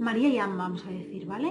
María 0.00 0.28
y 0.28 0.38
Amma, 0.38 0.64
vamos 0.64 0.84
a 0.86 0.90
decir, 0.90 1.26
¿vale? 1.26 1.50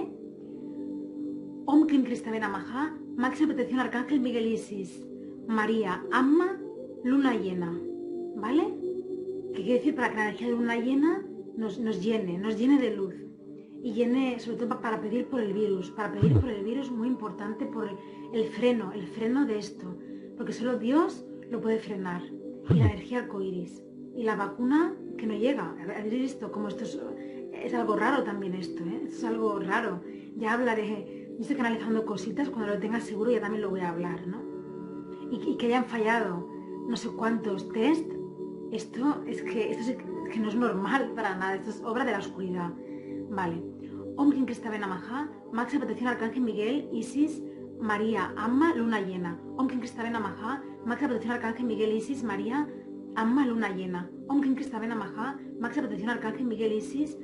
Om 1.66 1.86
Krim 1.86 2.02
Cristaben 2.04 2.42
Amaha, 2.42 2.96
máxima 3.16 3.48
protección 3.48 3.80
Arcángel 3.80 4.20
Miguel 4.20 4.46
Isis, 4.56 5.06
María, 5.46 5.92
Amma, 6.10 6.58
luna 7.04 7.32
llena, 7.36 7.70
¿vale? 8.36 8.64
¿Qué 9.54 9.62
quiere 9.62 9.78
decir 9.78 9.94
para 9.94 10.08
que 10.10 10.16
la 10.16 10.22
energía 10.24 10.48
de 10.48 10.52
luna 10.54 10.76
llena 10.76 11.24
nos, 11.56 11.78
nos 11.78 12.02
llene, 12.02 12.38
nos 12.38 12.58
llene 12.58 12.78
de 12.80 12.96
luz? 12.96 13.14
Y 13.82 13.92
llene, 13.94 14.38
sobre 14.40 14.58
todo 14.58 14.68
pa- 14.68 14.80
para 14.80 15.00
pedir 15.00 15.26
por 15.26 15.40
el 15.40 15.52
virus, 15.52 15.90
para 15.92 16.12
pedir 16.12 16.34
por 16.38 16.50
el 16.50 16.64
virus 16.64 16.90
muy 16.90 17.08
importante, 17.08 17.64
por 17.66 17.88
el, 18.32 18.44
freno, 18.46 18.92
el 18.92 19.06
freno 19.06 19.46
de 19.46 19.58
esto, 19.58 19.96
porque 20.36 20.52
solo 20.52 20.78
Dios 20.78 21.24
lo 21.50 21.60
puede 21.60 21.78
frenar. 21.78 22.22
Y 22.68 22.74
la 22.74 22.86
energía 22.86 23.20
arcoíris. 23.20 23.82
Y 24.14 24.22
la 24.24 24.36
vacuna 24.36 24.94
que 25.16 25.26
no 25.26 25.34
llega. 25.34 25.74
Habéis 25.98 26.12
visto 26.12 26.52
cómo 26.52 26.68
esto 26.68 26.84
es, 26.84 27.00
es 27.52 27.74
algo 27.74 27.96
raro 27.96 28.22
también 28.24 28.54
esto, 28.54 28.84
¿eh? 28.84 29.04
Es 29.08 29.24
algo 29.24 29.58
raro. 29.58 30.02
Ya 30.36 30.54
hablaré, 30.54 31.28
yo 31.36 31.40
estoy 31.40 31.56
canalizando 31.56 32.04
cositas, 32.04 32.48
cuando 32.48 32.74
lo 32.74 32.80
tenga 32.80 33.00
seguro 33.00 33.30
ya 33.30 33.40
también 33.40 33.62
lo 33.62 33.70
voy 33.70 33.80
a 33.80 33.90
hablar, 33.90 34.26
¿no? 34.26 34.38
Y, 35.30 35.50
y 35.50 35.56
que 35.56 35.66
hayan 35.66 35.84
fallado 35.84 36.48
no 36.88 36.96
sé 36.96 37.08
cuántos 37.10 37.68
test, 37.72 38.10
esto 38.72 39.22
es 39.26 39.42
que, 39.42 39.70
esto 39.70 39.92
es 39.92 39.96
que 40.32 40.40
no 40.40 40.48
es 40.48 40.56
normal 40.56 41.12
para 41.14 41.36
nada, 41.36 41.54
esto 41.54 41.70
es 41.70 41.82
obra 41.84 42.04
de 42.04 42.12
la 42.12 42.18
oscuridad. 42.18 42.72
Vale. 43.30 43.62
Om 44.16 44.32
Kim 44.32 44.44
Krista 44.44 44.70
Benamaha, 44.70 45.28
máxima 45.52 45.80
protección 45.80 46.08
Arcángel 46.08 46.42
Miguel, 46.42 46.88
Isis, 46.92 47.42
María, 47.80 48.32
Amma, 48.36 48.74
Luna 48.74 49.00
llena. 49.00 49.40
Om 49.56 49.68
Kim 49.68 49.78
Krista 49.78 50.02
Benamaha, 50.02 50.62
máxima 50.84 51.08
protección 51.10 51.34
Arcángel 51.34 51.66
Miguel, 51.66 51.92
Isis, 51.92 52.22
María, 52.24 52.68
Amma, 53.14 53.46
Luna 53.46 53.70
llena. 53.70 54.10
Om 54.28 54.40
Kim 54.40 54.54
Krista 54.54 54.78
Benamaha, 54.78 55.38
máxima 55.58 55.86
protección 55.86 56.10
Arcángel 56.10 56.46
Miguel, 56.46 56.72
Isis, 56.72 57.16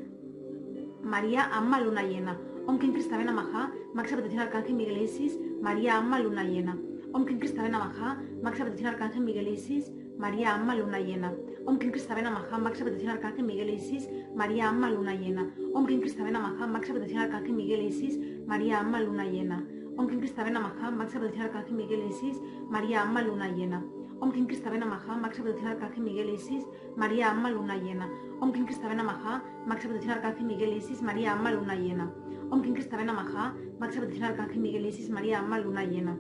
María, 1.07 1.45
Amma, 1.53 1.81
Luna 1.81 2.03
llena. 2.03 2.37
Om 2.67 2.81
Kim 2.81 2.93
Krista 2.93 3.17
Benamaha, 3.17 3.71
máxima 3.95 4.17
protección 4.17 4.43
Arcángel 4.43 4.75
Miguel, 4.75 4.99
Isis, 5.03 5.39
María, 5.63 5.99
Amma, 5.99 6.19
Luna 6.19 6.43
llena. 6.43 6.77
Om 7.13 7.25
Kim 7.25 7.39
Krista 7.39 7.63
Benamaha, 7.63 8.21
máxima 8.43 8.65
protección 8.65 8.93
Arcángel 8.93 9.23
Miguel, 9.23 9.47
Isis, 9.47 9.93
María, 10.19 10.53
Amma, 10.57 10.75
Luna 10.75 10.99
llena. 10.99 11.33
Om 11.65 11.79
Kim 11.79 11.93
Krista 11.93 12.17
Benamaha, 12.17 12.59
máxima 12.59 12.87
protección 12.87 13.13
Arcángel 13.13 13.45
Miguel, 13.45 13.71
Isis, 13.71 14.09
María, 14.35 14.69
Amma, 14.69 14.91
Luna 14.91 15.15
llena. 15.15 15.49
Om 15.75 15.87
Kim 15.87 16.01
Krista 16.01 16.25
Benamaha, 16.25 16.67
máxima 16.67 16.95
protección 16.99 17.23
Arcángel 17.23 17.53
Miguel, 17.53 17.83
Isis, 17.83 18.19
María, 18.45 18.81
Amma, 18.81 19.01
Luna 19.01 19.25
llena. 19.27 19.65
Om 19.97 20.09
Kim 20.09 20.19
Krista 20.19 20.43
Benamaha, 20.43 20.91
máxima 20.91 21.21
protección 21.21 21.47
Arcángel 21.47 21.77
Miguel, 21.77 22.03
Isis, 22.11 22.43
María, 22.69 23.03
Amma, 23.03 23.23
Luna 23.23 23.49
llena. 23.49 23.85
Om 24.19 24.33
Kim 24.33 24.47
Krista 24.47 24.71
Benamaha, 24.71 25.17
máxima 25.17 25.45
protección 25.45 25.73
Arcángel 25.73 26.03
Miguel, 26.03 26.31
Isis, 26.31 26.65
María, 26.97 27.31
Amma, 27.31 27.51
Luna 27.51 27.77
llena. 27.77 28.09
Om 28.41 28.51
Kim 28.51 28.65
Krista 28.65 28.89
Benamaha, 28.89 29.43
máxima 29.67 29.93
protección 29.93 30.17
Arcángel 30.17 30.47
Miguel, 30.47 30.73
Isis, 30.73 31.03
María, 31.03 31.33
Amma, 31.33 31.51
Luna 31.53 31.75
llena. 31.75 32.11
Om 32.51 32.63
Kim 32.63 32.73
Krista 32.73 32.97
Benamaha, 32.97 33.55
máxima 33.79 34.01
protección 34.07 34.25
Arcángel 34.31 34.59
Miguel, 34.59 34.87
Isis, 34.87 35.11
María, 35.11 35.39
Amma, 35.41 35.59
Luna 35.59 35.85
llena. 35.85 36.17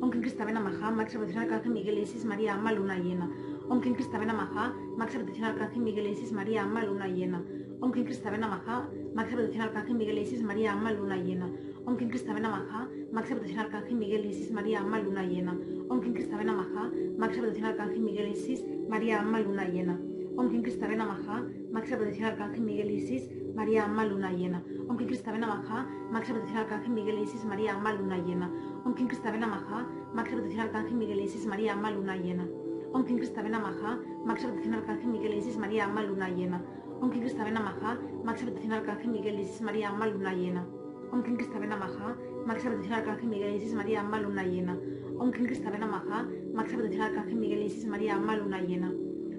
Om 0.00 0.10
Kim 0.10 0.22
Krista 0.22 0.44
Benamaha, 0.46 0.90
máxima 0.90 1.20
protección 1.20 1.44
Arcángel 1.44 1.72
Miguel, 1.72 1.98
Isis, 1.98 2.24
María, 2.24 2.54
Amma, 2.54 2.72
Luna 2.72 2.96
llena. 2.96 3.30
Om 3.68 3.80
Kim 3.82 3.94
Krista 3.94 4.18
Benamaha, 4.18 4.72
máxima 4.96 5.22
protección 5.22 5.44
Arcángel 5.50 5.82
Miguel, 5.82 6.06
Isis, 6.06 6.32
María, 6.32 6.62
Amma, 6.62 6.82
Luna 6.84 7.08
llena. 7.08 7.44
Om 7.80 7.92
Kim 7.92 8.04
Krista 8.04 8.30
Benamaha, 8.30 8.88
máxima 9.14 9.36
protección 9.36 9.64
Arcángel 9.64 9.96
Miguel, 9.96 10.18
Isis, 10.18 10.42
María, 10.42 10.72
Amma, 10.72 10.92
Luna 10.92 11.16
llena. 11.18 11.50
Om 11.90 11.96
Kim 11.96 12.08
Krista 12.08 12.32
Benamaha, 12.32 12.86
máxima 13.10 13.40
protección 13.40 13.66
Arcángel 13.66 13.96
Miguel, 13.96 14.24
Isis, 14.24 14.52
María, 14.52 14.78
Amma, 14.78 15.00
Luna 15.00 15.24
llena. 15.24 15.58
Om 15.88 16.00
Kim 16.00 16.14
Krista 16.14 16.36
Benamaha, 16.36 16.88
máxima 17.18 17.42
protección 17.42 17.66
Arcángel 17.66 18.00
Miguel, 18.00 18.28
Isis, 18.28 18.64
María, 18.88 19.18
Amma, 19.18 19.40
Luna 19.40 19.64
llena. 19.64 19.98
Om 20.36 20.50
Kim 20.50 20.62
Krista 20.62 20.86
Benamaha, 20.86 21.42
máxima 21.72 21.98
protección 21.98 22.26
Arcángel 22.30 22.60
Miguel, 22.60 22.90
Isis, 22.92 23.28
María, 23.56 23.86
Amma, 23.86 24.04
Luna 24.04 24.30
llena. 24.30 24.62
Om 24.88 24.96
Kim 24.98 25.08
Krista 25.08 25.32
Benamaha, 25.32 25.88
máxima 26.12 26.38
protección 26.38 26.58
Arcángel 26.62 26.92
Miguel, 26.92 27.18
Isis, 27.18 27.44
María, 27.44 27.74
Amma, 27.74 27.92
Luna 27.92 28.18
llena. 28.18 28.50
Om 28.84 28.94
Kim 28.94 29.08
Krista 29.08 29.32
Benamaha, 29.32 29.86
máxima 30.14 30.36
protección 30.38 30.60
Arcángel 30.66 30.94
Miguel, 30.94 31.20
Isis, 31.24 31.46
María, 31.46 31.72
Amma, 31.72 31.90
Luna 31.90 32.16
llena. 32.16 32.48
Om 32.92 33.04
Kim 33.04 33.16
Krista 33.18 33.42
Benamaha, 33.42 33.98
máxima 34.24 34.52
protección 34.52 34.74
Arcángel 34.74 35.08
Miguel, 35.08 35.34
Isis, 35.34 35.58
María, 35.58 35.86
Amma, 35.86 36.04
Luna 36.04 36.28
llena. 36.28 36.62
Om 37.00 37.10
Kim 37.10 37.24
máxima 37.24 38.46
protección 38.46 38.72
Arcángel 38.74 39.10
Miguel, 39.10 39.40
Isis, 39.40 39.60
María, 39.60 39.88
Amma, 39.88 40.06
Luna 40.06 40.34
llena. 40.34 40.79
Om 41.12 41.24
Kim 41.24 41.36
Krista 41.36 41.58
Benamaha, 41.58 42.16
máxima 42.46 42.70
protección 42.70 42.94
Arcángel 43.00 43.28
Miguel, 43.28 43.56
Isis, 43.56 43.74
María, 43.74 44.00
Amma, 44.00 44.20
Luna 44.20 44.44
llena. 44.44 44.78
Om 45.18 45.32
Kim 45.32 45.46
Krista 45.46 45.68
Benamaha, 45.68 46.28
máxima 46.54 46.78
protección 46.78 47.02
Arcángel 47.02 47.36
Miguel, 47.36 47.62
Isis, 47.64 47.84
María, 47.86 48.14
Amma, 48.14 48.36
Luna 48.36 48.60
llena. 48.60 48.92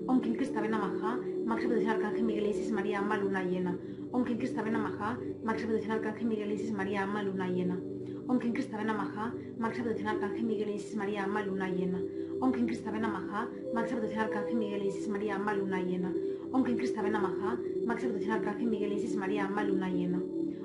Om 0.06 0.20
Kim 0.20 0.36
Krista 0.36 0.60
Benamaha, 0.60 1.18
máxima 1.46 1.70
protección 1.70 1.96
Arcángel 1.96 2.24
Miguel, 2.26 2.48
Isis, 2.48 2.72
María, 2.74 3.00
Amma, 3.00 3.18
Luna 3.18 3.44
llena. 3.44 3.78
Om 4.12 4.26
Kim 4.26 4.38
Krista 4.38 4.62
Benamaha, 4.62 5.18
máxima 5.46 5.68
protección 5.70 5.92
Arcángel 5.96 6.28
Miguel, 6.28 6.52
Isis, 6.52 6.74
María, 6.74 7.04
Amma, 7.04 7.24
Luna 7.24 7.48
llena. 7.48 7.80
Om 8.28 8.40
Kim 8.40 8.54
Krista 8.54 8.78
Benamaha, 8.78 9.34
máxima 9.58 9.86
protección 9.86 10.10
Arcángel 10.10 10.44
Miguel, 10.46 10.72
Isis, 10.76 10.98
María, 10.98 11.24
Amma, 11.24 11.42
Luna 11.44 11.70
llena. 11.70 12.12
Om 12.42 12.52
Kim 12.52 12.68
Krista 12.68 12.92
Benamaha, 12.92 13.48
máxima 13.74 14.00
protección 14.00 14.26
Arcángel 14.26 14.58
Miguel, 14.58 14.84
Isis, 14.86 15.08
María, 15.08 15.36
Amma, 15.36 15.54
Luna 15.54 15.82
llena. 15.82 16.14
Om 16.52 16.64
Kim 16.66 16.78
Krista 16.78 17.02
Benamaha, 17.02 17.58
máxima 17.86 18.12
protección 18.12 18.36
Arcángel 18.36 18.68
Miguel, 18.68 18.94
Isis, 18.94 19.16
María, 19.16 19.46
Amma, 19.46 19.64
Luna 19.64 19.90
llena. 19.90 20.22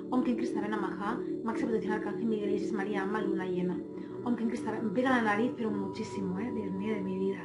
Om 0.09 0.23
Kim 0.23 0.37
Krista 0.37 0.61
Benamaha, 0.61 1.19
máxima 1.43 1.69
protección 1.71 1.93
Arcángel 1.99 2.27
Miguel, 2.27 2.51
Isis, 2.51 2.71
María, 2.71 3.03
Amma, 3.03 3.21
Luna 3.21 3.45
llena. 3.45 3.77
Om 4.23 4.37
Kim 4.37 4.47
Krista 4.47 4.71
me 4.71 4.89
pega 4.91 5.09
la 5.09 5.21
nariz, 5.21 5.51
pero 5.57 5.69
muchísimo, 5.69 6.39
¿eh? 6.39 6.49
Dios 6.55 6.71
mío, 6.71 6.95
de 6.95 7.01
mi 7.01 7.19
vida. 7.19 7.43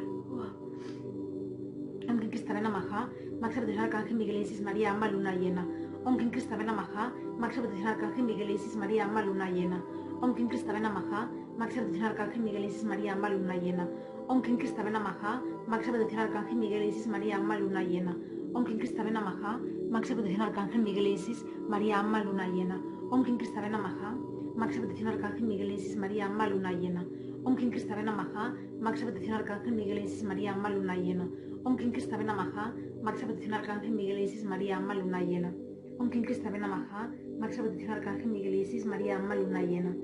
Om 2.08 2.18
Kim 2.20 2.30
Krista 2.30 2.52
Benamaha, 2.52 3.10
máxima 3.40 3.62
protección 3.62 3.84
Arcángel 3.84 4.14
Miguel, 4.14 4.36
Isis, 4.42 4.60
María, 4.62 4.92
Amma, 4.92 5.08
Luna 5.08 5.34
llena. 5.34 5.66
Om 6.04 6.16
Kim 6.18 6.30
Krista 6.30 6.56
Benamaha, 6.56 7.12
máxima 7.36 7.62
protección 7.64 7.88
Arcángel 7.88 8.24
Miguel, 8.24 8.50
Isis, 8.50 8.76
María, 8.76 9.04
Amma, 9.06 9.22
Luna 9.22 9.50
llena. 9.50 9.82
Om 10.20 10.34
Kim 10.34 10.48
Krista 10.48 10.72
Benamaha, 10.72 11.30
máxima 11.58 11.82
protección 11.82 12.10
Arcángel 12.10 12.42
Miguel, 12.42 12.64
Isis, 12.64 12.84
María, 12.84 13.12
Amma, 13.12 13.28
Luna 13.28 13.56
llena. 13.56 13.88
Om 14.28 14.40
Kim 14.42 14.56
Krista 14.56 14.84
Benamaha, 14.84 15.42
máxima 15.66 15.96
protección 15.96 16.20
Arcángel 16.20 16.56
Miguel, 16.56 16.84
Isis, 16.84 17.08
María, 17.08 17.36
Amma, 17.36 17.58
Luna 17.58 17.82
llena. 17.82 18.16
Om 18.54 18.64
Kim 18.64 18.78
Krista 18.78 19.02
Benamaha, 19.02 19.58
máxima 19.92 20.22
protección 20.22 20.48
Arcángel 20.48 20.82
Miguel, 20.82 21.06
Isis, 21.06 21.44
María, 21.68 22.00
Amma, 22.00 22.24
Luna 22.24 22.48
llena. 22.48 22.80
Om 23.10 23.24
Kim 23.24 23.36
Krista 23.36 23.60
Benamaha, 23.60 24.16
máxima 24.56 24.86
protección 24.86 25.08
Arcángel 25.08 25.44
Miguel, 25.44 25.72
Isis, 25.72 25.96
María, 25.96 26.24
Amma, 26.24 26.46
Luna 26.48 26.72
llena. 26.72 27.04
Om 27.44 27.56
Kim 27.56 27.70
Krista 27.70 27.94
Benamaha, 27.94 28.54
máxima 28.80 29.10
protección 29.10 29.36
Arcángel 29.36 29.74
Miguel, 29.74 29.98
Isis, 29.98 30.24
María, 30.24 30.54
Amma, 30.54 30.70
Luna 30.70 30.96
llena. 30.96 31.28
Om 31.64 31.76
Kim 31.76 31.92
Krista 31.92 32.16
Benamaha, 32.16 32.72
máxima 33.02 33.26
protección 33.26 33.54
Arcángel 33.54 33.92
Miguel, 33.92 34.18
Isis, 34.20 34.44
María, 34.46 34.76
Amma, 34.78 34.94
Luna 34.94 35.20
llena. 35.20 35.52
Om 35.98 36.08
Kim 36.08 36.22
Krista 36.22 36.48
Benamaha, 36.48 37.10
máxima 37.38 37.64
protección 37.64 37.92
Arcángel 37.92 38.28
Miguel, 38.30 38.54
Isis, 38.54 38.86
María, 38.86 39.16
Amma, 39.18 39.34
Luna 39.34 39.62
llena. 39.62 39.94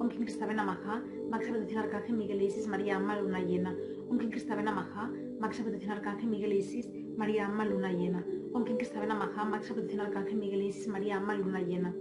Om 0.00 0.08
Kim 0.08 0.24
Krista 0.24 0.46
Benamaha, 0.46 1.02
máxima 1.30 1.56
protección 1.56 1.84
Arcángel 1.84 2.16
Miguel, 2.16 2.42
Isis, 2.42 2.66
María, 2.66 2.96
Amma, 2.96 3.20
Luna 3.20 3.40
llena. 3.40 3.76
Om 4.10 4.18
Kim 4.18 4.30
Benamaha, 4.30 5.10
máxima 5.40 5.64
protección 5.66 5.92
Arcángel 5.92 6.28
Miguel, 6.28 6.52
Isis, 6.54 6.90
María, 7.16 7.46
Amma, 7.46 7.64
Luna 7.64 7.92
llena. 7.92 8.24
Om 8.54 8.64
Kim 8.64 8.78
Krista 8.78 8.98
Benamaha, 9.00 9.44
máxima 9.44 9.74
protección 9.76 10.06
Arcángel 10.06 10.36
Miguel, 10.38 10.62
Isis, 10.62 10.88
María, 10.88 11.16
Amma, 11.16 11.34
Luna 11.34 11.60
llena. 11.60 11.94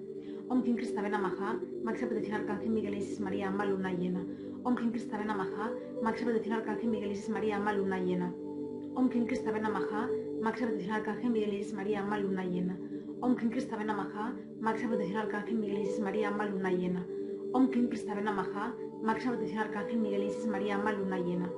Om 0.48 0.64
Kim 0.64 0.76
Krista 0.78 1.02
Benamaha, 1.02 1.60
máxima 1.84 2.08
protección 2.10 2.36
Arcángel 2.42 2.70
Miguel, 2.70 2.96
Isis, 2.96 3.20
María, 3.20 3.48
Amma, 3.50 3.66
Luna 3.66 3.92
llena. 3.92 4.26
Om 4.64 4.76
Kim 4.76 4.92
Krista 4.92 5.18
Benamaha, 5.18 5.72
máxima 6.02 6.30
protección 6.30 6.56
Arcángel 6.56 6.90
Miguel, 6.90 7.12
Isis, 7.12 7.30
María, 7.30 7.58
Amma, 7.58 7.74
Luna 7.74 8.00
llena. 8.00 8.34
Om 8.96 9.10
Kim 9.10 9.26
Krista 9.26 9.52
Benamaha, 9.52 10.10
máxima 10.42 10.68
protección 10.70 10.96
Arcángel 10.96 11.32
Miguel, 11.32 11.54
Isis, 11.54 11.74
María, 11.74 12.00
Amma, 12.00 12.18
Luna 12.18 12.44
llena. 12.46 12.78
Om 13.22 13.36
Kim 13.36 13.50
Krista 13.50 13.76
Benamaha, 13.76 14.36
máxima 14.62 14.90
protección 14.92 15.20
Arcángel 15.20 15.58
Miguel, 15.58 15.82
Isis, 15.82 16.00
María, 16.00 16.28
Amma, 16.30 16.46
Luna 16.46 16.72
llena. 16.72 17.06
Om 17.54 17.70
Kim 17.72 17.88
Krista 17.90 18.14
Benamaha, 18.16 18.74
máxima 19.04 19.34
protección 19.34 19.60
Arcángel 19.60 20.00
Miguel, 20.00 20.24
Isis, 20.24 20.48
María, 20.48 20.76
Amma, 20.76 20.94
Luna 20.94 21.18
llena. 21.20 21.50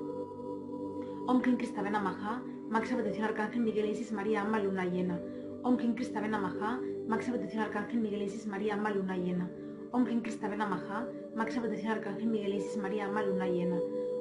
Om 1.27 1.41
Kim 1.41 1.57
Benamaha, 1.57 2.41
máxima 2.69 2.97
protección 2.97 3.25
Arcángel 3.25 3.61
Miguel, 3.61 3.89
Isis, 3.89 4.11
María, 4.11 4.41
Amma, 4.41 4.59
Luna 4.59 4.85
llena. 4.85 5.19
Om 5.63 5.75
Kim 5.77 5.95
Krista 5.95 6.21
Benamaha, 6.21 6.79
máxima 7.07 7.33
protección 7.37 7.63
Arcángel 7.63 7.99
Miguel, 7.99 8.21
Isis, 8.21 8.45
María, 8.45 8.75
Amma, 8.75 8.91
Luna 8.91 9.17
llena. 9.17 9.49
Om 9.91 10.05
Kim 10.05 10.21
Krista 10.21 10.47
Benamaha, 10.47 11.07
máxima 11.35 11.63
protección 11.63 11.91
Arcángel 11.93 12.27
Miguel, 12.27 12.53
Isis, 12.53 12.77
María, 12.77 13.05
Amma, 13.05 13.23
Luna 13.23 13.47
llena. 13.47 13.79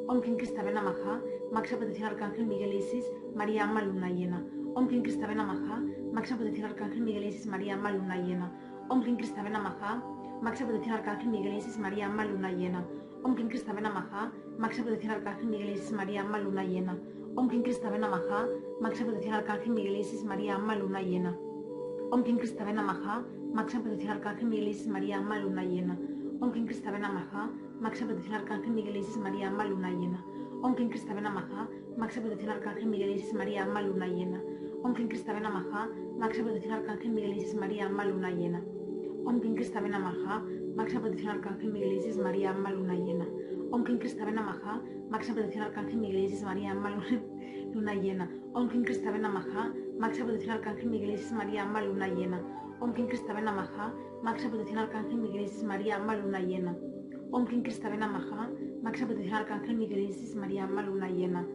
Om 0.08 0.22
Kim 0.22 0.36
Krista 0.36 0.62
Benamaha, 0.62 1.20
máxima 1.52 1.78
protección 1.78 2.08
Arcángel 2.08 2.46
Miguel, 2.46 2.72
Isis, 2.72 3.04
María, 3.36 3.64
Amma, 3.64 3.82
Luna 3.82 4.08
llena. 4.10 4.42
Om 4.74 4.88
Kim 4.88 5.02
Krista 5.02 5.26
Benamaha, 5.26 5.82
máxima 6.14 6.38
protección 6.38 6.70
Arcángel 6.70 7.02
Miguel, 7.02 7.24
Isis, 7.24 7.46
María, 7.46 7.74
Amma, 7.74 7.92
Luna 7.92 8.16
llena. 8.16 8.50
Om 8.88 9.02
Kim 9.04 9.16
Krista 9.18 9.42
Benamaha, 9.42 10.02
máxima 10.40 10.68
protección 10.68 10.96
Arcángel 10.96 11.28
Miguel, 11.28 11.54
Isis, 11.58 11.78
María, 11.78 12.06
Amma, 12.06 12.24
Luna 12.24 12.50
llena. 12.50 12.84
Om 13.22 13.34
Kim 13.34 13.48
Krista 13.48 13.74
Benamaha, 13.74 14.32
máxima 14.58 14.86
protección 14.86 15.12
Arcángel 15.12 15.46
Miguel, 15.46 15.70
Isis, 15.70 15.92
María, 15.92 16.24
llena. 16.64 16.96
Om 17.36 17.48
Kim 17.48 17.62
Krista 17.62 17.90
Benamaha, 17.90 18.48
máxima 18.80 19.06
protección 19.08 19.34
Arcángel 19.34 19.72
Miguel, 19.72 19.96
Isis, 19.96 20.24
María, 20.24 20.56
Amma, 20.56 20.76
Luna 20.76 21.02
llena. 21.02 21.36
Om 22.10 22.22
Kim 22.22 22.38
Krista 22.38 22.64
Benamaha, 22.64 23.24
máxima 23.54 23.82
protección 23.82 24.12
Arcángel 24.12 24.46
Miguel, 24.48 24.68
Isis, 24.68 24.88
María, 24.88 25.18
Amma, 25.18 25.38
Luna 25.38 25.64
llena. 25.64 25.98
Om 26.40 26.52
Kim 26.52 26.66
Krista 26.66 26.90
Benamaha, 26.90 27.50
máxima 27.80 28.08
protección 28.08 28.34
Arcángel 28.40 28.72
Miguel, 28.72 28.96
Isis, 28.96 29.16
María, 29.18 29.48
Amma, 29.48 29.64
Luna 29.64 29.90
llena. 29.90 30.24
Om 30.62 30.74
Kim 30.74 30.88
Krista 30.88 31.14
Benamaha, 31.14 31.68
máxima 31.96 32.24
protección 32.26 32.50
Arcángel 32.50 32.86
Miguel, 32.86 33.10
Isis, 33.10 33.34
María, 33.34 33.62
Amma, 33.64 33.82
Luna 33.82 34.06
llena. 34.06 34.42
Om 34.84 34.94
Kim 34.94 35.08
Krista 35.08 35.32
Namaha, 35.32 35.88
máxima 36.18 36.46
protección 36.46 36.74
Arcángel 36.74 37.10
Miguel 37.10 37.32
Isis 37.32 37.54
María, 37.54 37.86
alma 37.86 38.04
luna 38.04 38.30
llena. 38.30 38.62
Om 39.26 39.40
Kim 39.40 39.56
Krista 39.56 39.80
Namaha, 39.80 40.44
máxima 40.76 41.02
protección 41.02 41.30
Arcángel 41.32 41.72
Miguel 41.72 41.92
Isis 41.94 42.16
María, 42.16 42.50
alma 42.50 42.70
luna 42.70 42.94
llena. 42.94 43.26
Om 43.72 43.84
Kim 43.84 43.98
Krista 43.98 44.24
Namaha, 44.24 44.80
máxima 45.10 45.36
protección 45.36 45.64
Arcángel 45.64 45.98
Miguel 45.98 46.24
Isis 46.24 46.42
María, 46.42 46.72
alma 46.72 46.90
luna 47.74 47.94
llena. 47.94 48.30
Om 48.52 48.68
Kim 48.68 48.84
Krista 48.84 49.10
Namaha, 49.10 49.72
máxima 49.98 50.26
protección 50.26 50.56
Arcángel 50.56 50.90
Miguel 50.90 51.10
Isis 51.12 51.32
María, 51.32 51.62
alma 51.62 51.82
luna 51.82 52.08
llena. 52.08 52.42
Om 52.80 52.92
Kim 52.92 53.06
Krista 53.06 53.32
Namaha, 53.32 53.92
máxima 54.22 54.50
protección 54.50 54.78
Arcángel 54.78 55.16
Miguel 55.16 55.42
Isis 55.44 55.64
María, 55.64 55.96
alma 55.96 56.16
luna 56.16 56.40
llena. 56.40 56.76
Om 57.30 57.46
Kim 57.46 57.62
Krista 57.62 57.88
Namaha, 57.88 58.42
máxima 58.82 59.06
protección 59.08 59.36
Arcángel 59.36 59.76
Miguel 59.76 60.00
Isis 60.10 60.34
María, 60.36 60.64
alma 60.64 60.82
luna 60.82 61.08
llena. 61.08 61.46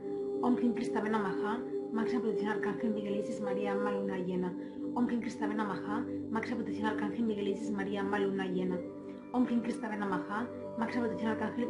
Om 0.41 0.55
Kim 0.57 0.73
Krista 0.73 1.01
Namaha, 1.01 1.59
máxima 1.93 2.21
protección 2.21 2.51
Arcángel 2.51 2.91
Miguel 2.91 3.17
Isis 3.17 3.41
María, 3.41 3.71
alma 3.71 3.91
luna 3.91 4.17
llena. 4.17 4.53
Om 4.95 5.07
Kim 5.07 5.21
Krista 5.21 5.47
Namaha, 5.47 6.05
máxima 6.31 6.57
protección 6.57 6.87
Arcángel 6.87 7.23
Miguel 7.23 7.47
Isis 7.47 7.71
María, 7.71 8.01
alma 8.01 8.19
luna 8.19 8.45
llena. 8.47 8.77
Om 9.31 9.45
Kim 9.45 9.61
Krista 9.61 9.95
Namaha, 9.95 10.47
máxima 10.77 11.03
protección 11.05 11.31
Arcángel. 11.31 11.69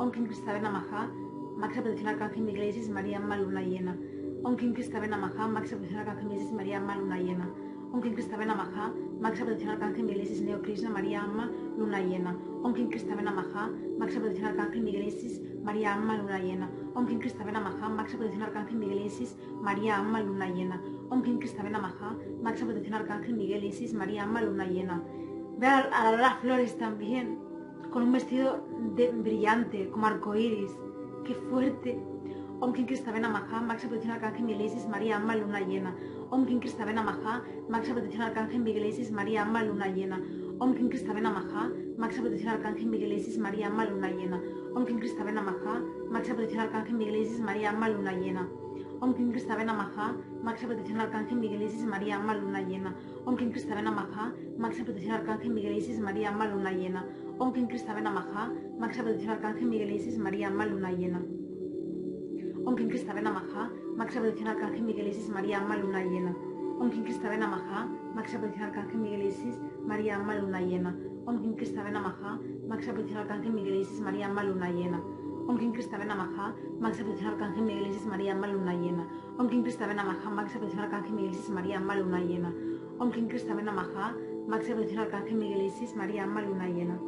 Om 0.00 0.10
Kim 0.12 0.24
Krista 0.24 0.58
Namaha, 0.58 1.10
máxima 1.58 1.82
protección 1.82 2.08
Arcángel 2.08 2.42
Miguel 2.42 2.70
Isis 2.70 2.88
María, 2.88 3.18
alma 3.18 3.36
luna 3.36 3.60
llena. 3.60 3.98
Om 4.42 4.56
Kim 4.56 4.72
Krista 4.72 4.98
Namaha, 4.98 5.46
máxima 5.46 5.76
protección 5.76 6.00
Arcángel 6.00 6.26
Miguel 6.26 6.40
Isis 6.40 6.54
María, 6.54 6.78
alma 6.78 6.96
luna 6.96 7.18
llena. 7.18 7.46
Om 7.92 8.00
Kim 8.00 8.14
Krista 8.14 8.38
Namaha, 8.38 8.94
máxima 9.20 9.44
protección 9.44 9.70
Arcángel 9.72 10.04
Miguel 10.04 10.22
Isis 10.22 10.40
Neo 10.40 10.62
Krishna 10.62 10.88
María, 10.88 11.22
alma 11.22 11.50
luna 11.76 12.00
llena. 12.00 12.34
Om 12.62 12.72
Kim 12.72 12.88
Krista 12.88 13.14
Namaha, 13.14 13.68
máxima 13.98 14.22
protección 14.22 14.46
Arcángel 14.48 14.80
Miguel 14.82 15.02
Isis 15.06 15.42
María, 15.62 15.92
alma 15.92 16.16
luna 16.16 16.38
llena. 16.38 16.70
Om 16.94 17.06
Kim 17.06 17.18
Krista 17.18 17.44
Namaha, 17.44 17.88
máxima 17.90 18.20
protección 18.20 18.42
Arcángel 18.44 18.76
Miguel 18.78 19.04
Isis 19.04 19.36
María, 19.60 19.98
alma 19.98 20.22
luna 20.22 20.48
llena. 20.48 20.82
Om 21.10 21.22
Kim 21.22 21.38
Krista 21.38 21.62
Namaha, 21.62 22.16
máxima 22.42 22.68
protección 22.68 22.94
Arcángel 22.94 23.34
Miguel 23.34 23.64
Isis 23.64 23.92
María, 23.92 24.22
alma 24.22 24.40
luna 24.40 24.64
llena. 24.64 25.02
Ve 25.58 25.66
a, 25.66 26.12
las 26.12 26.38
flores 26.38 26.78
también, 26.78 27.38
con 27.90 28.04
un 28.04 28.12
vestido 28.12 28.64
de, 28.96 29.10
brillante, 29.10 29.88
como 29.90 30.06
arcoíris. 30.06 30.70
¡Qué 31.24 31.34
fuerte! 31.34 31.98
Om 32.60 32.72
Kim 32.72 32.86
Krista 32.86 33.10
Namaha, 33.10 33.60
máxima 33.62 33.90
protección 33.90 34.12
Arcángel 34.12 34.44
Miguel 34.44 34.70
María, 34.90 35.16
alma 35.16 35.34
luna 35.34 35.60
llena. 35.60 35.96
Om 36.30 36.46
Kim 36.46 36.60
Krista 36.60 36.84
Namaha, 36.84 37.42
máxima 37.68 37.94
protección 37.94 38.22
Arcángel 38.22 38.60
Miguel 38.60 39.12
María, 39.12 39.42
alma 39.42 39.64
luna 39.64 39.88
llena. 39.88 40.20
Om 40.58 40.74
Kim 40.74 40.88
Krista 40.88 41.14
Namaha, 41.14 41.70
máxima 41.96 42.24
protección 42.24 42.52
Arcángel 42.52 42.86
Miguel 42.86 43.38
María, 43.38 43.66
alma 43.68 43.84
luna 43.86 44.10
llena. 44.10 44.42
Om 44.74 44.84
Kim 44.84 44.98
Krista 44.98 45.24
Namaha, 45.24 45.82
máxima 46.10 46.36
protección 46.36 46.60
Arcángel 46.60 46.94
Miguel 46.94 47.40
María, 47.40 47.70
alma 47.70 47.88
luna 47.88 48.12
llena. 48.12 48.48
Om 49.00 49.14
Kim 49.14 49.32
Krista 49.32 49.56
Namaha, 49.56 50.14
máxima 50.44 50.74
protección 50.74 51.00
Arcángel 51.00 51.38
Miguel 51.38 51.62
Isis 51.62 51.86
María, 51.86 52.16
alma 52.16 52.34
luna 52.34 52.60
llena. 52.60 52.94
Om 53.24 53.34
Kim 53.34 53.50
Krista 53.50 53.80
Namaha, 53.80 54.34
máxima 54.58 54.84
protección 54.84 55.14
Arcángel 55.14 55.50
Miguel 55.54 55.72
Isis 55.78 55.98
María, 55.98 56.28
alma 56.28 56.46
luna 56.46 56.70
llena. 56.70 57.06
Om 57.38 57.50
Kim 57.54 57.66
Krista 57.66 57.98
Namaha, 57.98 58.52
máxima 58.78 59.04
protección 59.04 59.30
Arcángel 59.30 59.68
Miguel 59.68 59.92
Isis 59.92 60.18
María, 60.18 60.48
alma 60.48 60.66
luna 60.66 60.92
llena. 60.92 61.22
Om 62.66 62.76
Kim 62.76 62.88
Krista 62.90 63.14
Namaha, 63.14 63.70
máxima 63.96 64.20
protección 64.20 64.48
Arcángel 64.48 64.82
Miguel 64.82 65.08
Isis 65.08 65.30
María, 65.30 65.56
alma 65.60 65.76
luna 65.78 66.04
llena. 66.04 66.36
Om 66.78 66.90
Kim 66.90 67.04
Krista 67.04 67.34
Namaha, 67.34 67.88
máxima 68.14 68.40
protección 68.42 68.68
Arcángel 68.68 69.00
Miguel 69.00 69.22
Isis 69.22 69.56
María, 69.86 70.16
alma 70.16 70.34
luna 70.34 70.60
llena. 70.60 70.94
Om 71.24 71.40
Kim 71.40 71.54
Krista 71.56 71.90
Namaha, 71.90 72.38
máxima 72.68 72.94
protección 72.94 73.20
Arcángel 73.22 73.52
Miguel 73.54 73.76
Isis 73.76 74.00
María, 74.02 74.26
alma 74.26 74.44
luna 74.44 74.70
llena. 74.70 75.00
Om 75.50 75.58
Kim 75.58 75.72
Krista 75.72 75.98
Namaha, 75.98 76.54
máxima 76.78 77.06
protección 77.08 77.32
Arcángel 77.32 77.64
Miguel 77.64 77.88
Isis 77.88 78.06
María, 78.06 78.30
alma 78.34 78.46
luna 78.46 78.72
llena. 78.72 79.04
Om 79.36 79.48
Kim 79.48 79.62
Krista 79.64 79.84
Namaha, 79.84 80.30
máxima 80.30 80.60
protección 80.60 80.84
Arcángel 80.84 81.12
Miguel 81.12 81.32
Isis 81.32 81.50
María, 81.50 81.78
alma 81.78 81.96
luna 81.96 82.20
llena. 82.20 82.54
Om 83.00 83.10
Kim 83.10 83.26
Krista 83.26 83.52
Namaha, 83.52 84.14
máxima 84.46 84.76
protección 84.76 85.00
Arcángel 85.02 85.34
Miguel 85.34 85.62
Isis 85.66 85.96
María, 85.96 86.22
alma 86.22 86.40
luna 86.42 86.68
llena. 86.68 87.00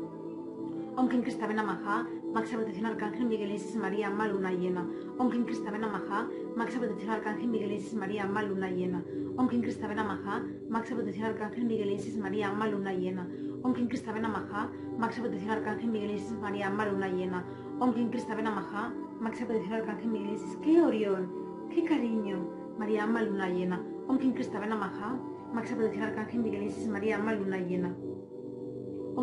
Om 0.97 1.09
Kim 1.09 1.23
Krista 1.23 1.47
Namaha, 1.47 2.09
máxima 2.35 2.59
protección 2.63 2.87
Arcángel 2.87 3.27
Miguel 3.29 3.53
Isis 3.53 3.77
María, 3.77 4.09
alma 4.09 4.27
luna 4.27 4.51
llena. 4.51 4.87
Om 5.19 5.31
Kim 5.31 5.45
Krista 5.45 5.71
Namaha, 5.71 6.27
máxima 6.57 6.81
protección 6.81 7.11
Arcángel 7.13 7.47
Miguel 7.47 7.73
Isis 7.73 7.95
María, 7.95 8.23
alma 8.25 8.43
luna 8.43 8.71
llena. 8.73 9.05
Om 9.37 9.49
Kim 9.49 9.63
Krista 9.63 9.87
Namaha, 9.87 10.43
máxima 10.69 10.97
protección 10.99 11.27
Arcángel 11.31 11.65
Miguel 11.65 11.93
Isis 11.93 12.19
María, 12.19 12.49
alma 12.49 12.67
luna 12.67 12.93
llena. 12.93 13.25
Om 13.63 13.73
Kim 13.73 13.87
Krista 13.89 14.13
Namaha, 14.13 14.69
máxima 14.99 15.27
protección 15.29 15.51
Arcángel 15.53 15.91
Miguel 15.91 16.11
Isis 16.17 16.33
María, 16.33 16.67
alma 16.67 16.87
luna 16.87 17.09
llena. 17.09 17.45
Kim 17.91 18.11
Krista 18.11 18.35
Namaha, 18.37 18.95
máxima 19.19 19.49
protección 19.49 19.75
Arcángel 19.75 20.09
Miguel. 20.09 20.39
¡Qué 20.63 20.81
Orión! 20.81 21.69
¡Qué 21.69 21.85
cariño! 21.85 22.49
María, 22.79 23.03
alma 23.03 23.23
luna 23.23 23.49
llena. 23.49 23.83
Kim 24.21 24.33
Krista 24.33 24.65
Namaha, 24.65 25.19
máxima 25.53 25.79
protección 25.79 26.05
Arcángel 26.05 26.41
Miguel 26.43 26.71
María, 26.89 27.17
alma 27.17 27.35
luna 27.35 27.59
llena. 27.59 27.93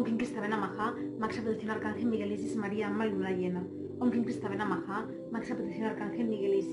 Kim 0.04 0.18
Krista 0.18 0.46
Namaha, 0.46 0.94
máxima 1.20 1.44
protección 1.46 1.72
Arcángel 1.72 2.06
Miguel 2.08 2.38
María, 2.58 2.88
alma 2.88 3.06
luna 3.06 3.32
llena. 3.32 3.64
Kim 4.12 4.24
Krista 4.26 4.50
Namaha, 4.50 5.08
máxima 5.32 5.58
protección 5.58 5.88
Arcángel 5.88 6.28
Miguel 6.28 6.66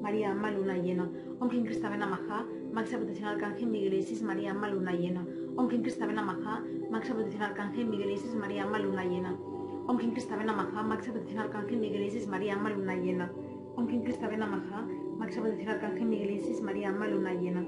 María, 0.00 0.30
alma 0.30 0.50
luna 0.52 0.76
llena. 0.76 1.10
Om 1.40 1.48
Kim 1.48 1.64
Krista 1.64 1.90
Namaha, 1.90 2.46
máxima 2.72 2.98
protección 3.00 3.28
Arcángel 3.28 3.66
Miguel 3.66 4.06
María, 4.22 4.50
alma 4.52 4.68
luna 4.68 4.92
llena. 4.92 5.26
Om 5.56 5.68
Kim 5.68 5.82
Krista 5.82 6.06
Namaha, 6.06 6.62
máxima 6.88 7.16
protección 7.16 7.42
Arcángel 7.42 7.86
Miguel 7.88 8.16
María, 8.38 8.62
alma 8.62 8.78
luna 8.78 9.04
llena. 9.04 9.36
Om 9.84 9.98
Kim 9.98 10.12
Krista 10.12 10.36
Namaha, 10.36 10.82
máxima 10.82 11.14
protección 11.14 11.40
Arcángel 11.40 11.78
Miguel 11.78 12.04
Isis 12.04 12.28
María, 12.28 12.54
alma 12.54 12.70
luna 12.70 12.94
llena. 12.94 13.32
Om 13.76 13.88
Kim 13.88 14.02
Krista 14.04 14.28
Namaha, 14.28 14.86
máxima 15.18 15.42
protección 15.42 15.74
Arcángel 15.74 16.06
Miguel 16.06 16.30
Isis 16.30 16.62
María, 16.62 16.88
alma 16.88 17.08
luna 17.08 17.34
llena. 17.34 17.66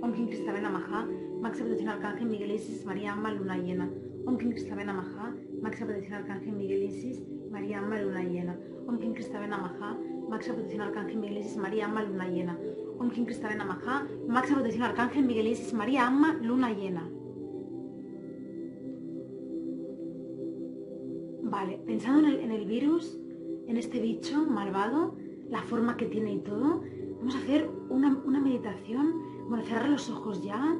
Om 0.00 0.12
Kim 0.14 0.26
Krista 0.28 0.52
Namaha, 0.52 1.06
máxima 1.42 1.66
protección 1.68 1.90
Arcángel 1.90 2.28
Miguel 2.28 2.52
Isis 2.52 2.86
María, 2.86 3.12
alma 3.12 3.30
luna 3.30 3.58
llena. 3.58 3.90
Om 4.26 4.38
Kim 4.38 4.50
Krista 4.52 4.74
Namaha, 4.74 5.34
máxima 5.60 5.86
protección 5.86 6.14
Arcángel 6.14 6.52
Miguel 6.54 6.82
Isis 6.84 7.22
María, 7.50 7.78
alma 7.78 8.00
luna 8.00 8.22
llena. 8.24 8.56
Om 8.88 8.98
Kim 8.98 9.12
Krista 9.12 9.46
Namaha, 9.46 9.98
máxima 10.30 10.54
protección 10.54 10.80
Arcángel 10.80 11.18
Miguel 11.18 11.38
Isis 11.38 11.56
María, 11.58 11.84
alma 11.84 12.02
luna 12.04 12.26
llena. 12.26 12.58
Om 12.98 13.10
Kim 13.10 13.26
Krista 13.26 13.54
Namaha, 13.54 14.06
máxima 14.28 14.58
protección 14.60 14.84
Arcángel 14.84 15.26
Miguel 15.26 15.48
Isis 15.48 15.74
María, 15.74 16.06
alma 16.06 16.38
luna 16.40 16.72
llena. 16.72 17.19
Vale, 21.50 21.80
pensando 21.84 22.28
en 22.28 22.52
el, 22.52 22.64
virus, 22.64 23.18
en 23.66 23.76
este 23.76 24.00
bicho 24.00 24.46
malvado, 24.46 25.16
la 25.48 25.62
forma 25.62 25.96
que 25.96 26.06
tiene 26.06 26.32
y 26.32 26.38
todo, 26.38 26.82
vamos 27.18 27.34
a 27.34 27.38
hacer 27.38 27.68
una, 27.88 28.22
una 28.24 28.40
meditación. 28.40 29.14
Bueno, 29.48 29.64
cerrar 29.64 29.88
los 29.88 30.08
ojos 30.10 30.44
ya, 30.44 30.78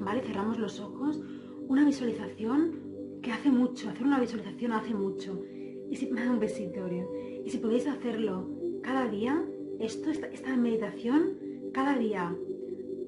¿vale? 0.00 0.22
Cerramos 0.22 0.60
los 0.60 0.78
ojos. 0.78 1.20
Una 1.66 1.84
visualización 1.84 3.18
que 3.22 3.32
hace 3.32 3.50
mucho, 3.50 3.90
hacer 3.90 4.06
una 4.06 4.20
visualización 4.20 4.72
hace 4.72 4.94
mucho. 4.94 5.42
Y 5.90 5.96
si 5.96 6.06
me 6.12 6.20
da 6.24 6.30
un 6.30 6.38
besito, 6.38 6.86
Y 7.44 7.50
si 7.50 7.58
podéis 7.58 7.88
hacerlo 7.88 8.48
cada 8.82 9.08
día, 9.08 9.44
esto, 9.80 10.10
esta, 10.10 10.28
esta 10.28 10.56
meditación, 10.56 11.38
cada 11.72 11.98
día, 11.98 12.36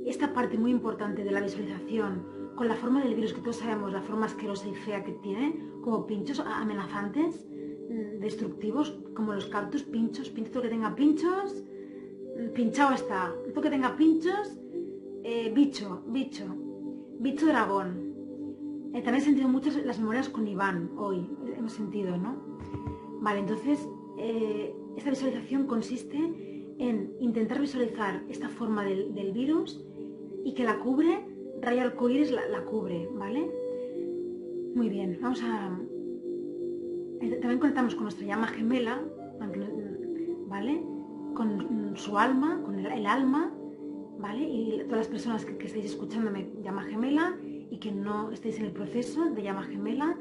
esta 0.07 0.35
parte 0.35 0.59
muy 0.59 0.73
importante 0.73 1.23
de 1.23 1.31
la 1.31 1.40
visualización, 1.40 2.26
con 2.55 2.69
la 2.69 2.75
forma 2.77 3.03
del 3.03 3.15
virus 3.15 3.33
que 3.33 3.41
todos 3.41 3.57
sabemos, 3.57 3.93
la 3.93 4.03
forma 4.03 4.27
asquerosa 4.27 4.69
y 4.69 4.75
fea 4.75 5.05
que 5.05 5.13
tiene, 5.13 5.59
como 5.83 6.07
pinchos 6.07 6.41
amenazantes, 6.41 7.47
mm, 7.47 8.21
destructivos, 8.21 8.97
como 9.15 9.35
los 9.35 9.47
cactus, 9.47 9.83
pinchos, 9.83 10.29
pinchos, 10.31 10.63
que 10.63 10.69
tenga 10.69 10.95
pinchos, 10.95 11.65
mm, 12.37 12.53
pinchado 12.55 12.95
está, 12.95 13.35
todo 13.53 13.63
que 13.63 13.71
tenga 13.71 13.97
pinchos, 13.97 14.57
eh, 15.25 15.53
bicho, 15.55 16.03
bicho, 16.07 16.45
bicho 17.19 17.47
dragón. 17.47 18.15
Eh, 18.95 19.03
también 19.03 19.23
he 19.23 19.25
sentido 19.25 19.49
muchas 19.49 19.77
las 19.85 19.99
memorias 19.99 20.29
con 20.29 20.47
Iván 20.47 20.91
hoy, 20.97 21.29
hemos 21.57 21.73
sentido, 21.73 22.17
¿no? 22.17 22.37
Vale, 23.21 23.41
entonces, 23.41 23.89
eh, 24.19 24.73
esta 24.97 25.11
visualización 25.11 25.67
consiste 25.67 26.17
en 26.79 27.15
intentar 27.21 27.61
visualizar 27.61 28.23
esta 28.29 28.49
forma 28.49 28.85
del 28.85 29.33
virus 29.33 29.85
y 30.45 30.55
que 30.55 30.65
la 30.65 30.79
cubre 30.79 31.34
raya 31.61 31.85
arcoíris 31.85 32.31
la, 32.31 32.47
la 32.49 32.65
cubre, 32.65 33.09
¿vale? 33.15 33.51
Muy 34.75 34.89
bien, 34.89 35.19
vamos 35.21 35.43
a... 35.43 35.79
Eh, 37.21 37.39
también 37.41 37.59
conectamos 37.59 37.95
con 37.95 38.05
nuestra 38.05 38.27
llama 38.27 38.49
gemela, 38.49 39.01
¿vale? 40.49 40.83
Con 41.35 41.93
su 41.97 42.19
alma, 42.19 42.61
con 42.65 42.79
el, 42.79 43.07
alma, 43.07 43.53
¿vale? 44.19 44.43
Y 44.43 44.83
todas 44.85 44.99
las 44.99 45.09
personas 45.09 45.45
que, 45.45 45.57
que 45.57 45.67
estáis 45.67 45.87
escuchándome 45.87 46.51
llama 46.63 46.83
gemela 46.83 47.37
y 47.43 47.79
que 47.79 47.93
no 47.93 48.31
estéis 48.31 48.59
en 48.59 48.67
el 48.67 48.73
proceso 48.73 49.31
de 49.31 49.43
llama 49.43 49.63
gemela, 49.63 50.17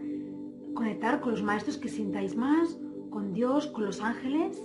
conectar 0.74 1.20
con 1.20 1.32
los 1.32 1.44
maestros 1.44 1.78
que 1.78 1.90
sintáis 1.90 2.36
más, 2.36 2.80
con 3.10 3.34
Dios, 3.34 3.68
con 3.68 3.86
los 3.86 4.02
ángeles. 4.02 4.62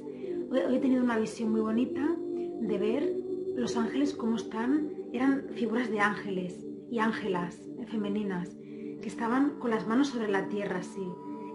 Hoy 0.50 0.76
he 0.76 0.78
tenido 0.78 1.02
una 1.02 1.18
visión 1.18 1.50
muy 1.50 1.60
bonita 1.60 2.16
de 2.60 2.78
ver 2.78 3.17
los 3.58 3.76
ángeles 3.76 4.14
cómo 4.14 4.36
están, 4.36 4.92
eran 5.12 5.48
figuras 5.54 5.90
de 5.90 6.00
ángeles 6.00 6.64
y 6.90 7.00
ángelas 7.00 7.60
femeninas 7.88 8.56
que 9.00 9.08
estaban 9.08 9.58
con 9.58 9.70
las 9.70 9.86
manos 9.86 10.08
sobre 10.08 10.28
la 10.28 10.48
tierra 10.48 10.78
así. 10.78 11.06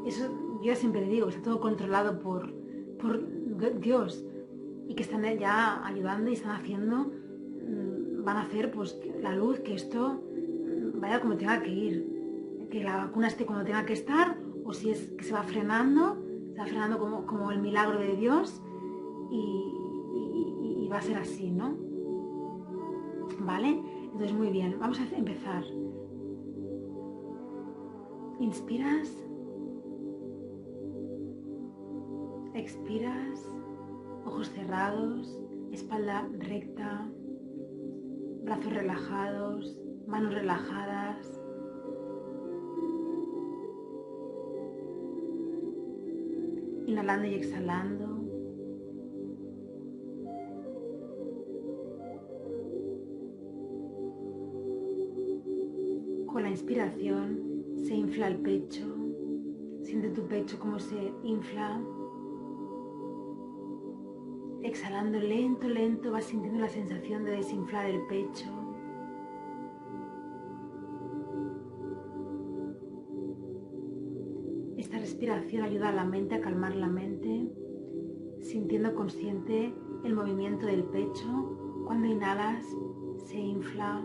Eso 0.05 0.59
yo 0.61 0.75
siempre 0.75 1.07
digo, 1.07 1.29
está 1.29 1.41
todo 1.41 1.61
controlado 1.61 2.19
por, 2.19 2.53
por 2.99 3.79
Dios 3.79 4.25
y 4.87 4.95
que 4.95 5.03
están 5.03 5.23
ya 5.37 5.85
ayudando 5.85 6.29
y 6.29 6.33
están 6.33 6.59
haciendo, 6.59 7.05
mm, 7.05 8.23
van 8.23 8.37
a 8.37 8.41
hacer 8.41 8.71
pues 8.71 8.99
la 9.21 9.33
luz, 9.35 9.59
que 9.61 9.73
esto 9.73 10.21
mm, 10.21 10.99
vaya 10.99 11.21
como 11.21 11.37
tenga 11.37 11.61
que 11.61 11.71
ir, 11.71 12.67
que 12.69 12.83
la 12.83 12.97
vacuna 12.97 13.27
esté 13.27 13.45
como 13.45 13.63
tenga 13.63 13.85
que 13.85 13.93
estar 13.93 14.37
o 14.65 14.73
si 14.73 14.89
es 14.89 15.11
que 15.17 15.23
se 15.23 15.33
va 15.33 15.43
frenando, 15.43 16.21
se 16.53 16.59
va 16.59 16.65
frenando 16.65 16.99
como, 16.99 17.25
como 17.25 17.51
el 17.51 17.61
milagro 17.61 17.99
de 17.99 18.15
Dios 18.15 18.61
y, 19.31 20.85
y 20.85 20.87
va 20.89 20.97
a 20.97 21.01
ser 21.01 21.17
así, 21.17 21.49
¿no? 21.49 21.82
¿Vale? 23.45 23.81
Entonces 24.05 24.33
muy 24.33 24.49
bien, 24.49 24.77
vamos 24.79 24.99
a 24.99 25.17
empezar. 25.17 25.63
Inspiras. 28.39 29.09
Expiras. 32.53 33.49
Ojos 34.25 34.49
cerrados. 34.49 35.39
Espalda 35.71 36.27
recta. 36.39 37.09
Brazos 38.43 38.73
relajados. 38.73 39.77
Manos 40.07 40.33
relajadas. 40.33 41.41
Inhalando 46.85 47.27
y 47.27 47.33
exhalando. 47.33 48.12
Con 56.33 56.41
la 56.41 56.49
inspiración 56.49 57.63
se 57.83 57.93
infla 57.93 58.27
el 58.27 58.37
pecho, 58.37 58.87
siente 59.83 60.09
tu 60.09 60.23
pecho 60.23 60.57
como 60.57 60.79
se 60.79 61.13
infla. 61.21 61.79
Exhalando 64.63 65.19
lento, 65.19 65.69
lento 65.69 66.11
vas 66.11 66.25
sintiendo 66.25 66.59
la 66.59 66.69
sensación 66.69 67.23
de 67.23 67.33
desinflar 67.33 67.85
el 67.85 68.01
pecho. 68.07 68.49
Esta 74.77 74.97
respiración 74.97 75.61
ayuda 75.61 75.89
a 75.89 75.93
la 75.93 76.03
mente 76.03 76.33
a 76.33 76.41
calmar 76.41 76.75
la 76.75 76.87
mente, 76.87 77.47
sintiendo 78.39 78.95
consciente 78.95 79.71
el 80.03 80.15
movimiento 80.15 80.65
del 80.65 80.83
pecho. 80.85 81.83
Cuando 81.85 82.07
inhalas, 82.07 82.65
se 83.27 83.37
infla, 83.37 84.03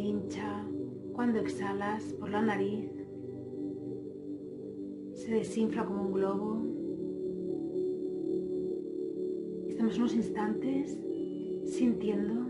hincha, 0.00 0.64
cuando 1.12 1.38
exhalas 1.38 2.02
por 2.14 2.30
la 2.30 2.40
nariz, 2.40 2.90
se 5.12 5.32
desinfla 5.32 5.84
como 5.84 6.02
un 6.02 6.12
globo. 6.12 6.62
Estamos 9.68 9.98
unos 9.98 10.14
instantes 10.14 10.98
sintiendo. 11.66 12.48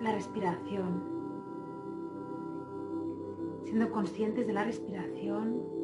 La 0.00 0.14
respiración, 0.14 1.02
siendo 3.64 3.90
conscientes 3.90 4.46
de 4.46 4.52
la 4.52 4.64
respiración 4.64 5.77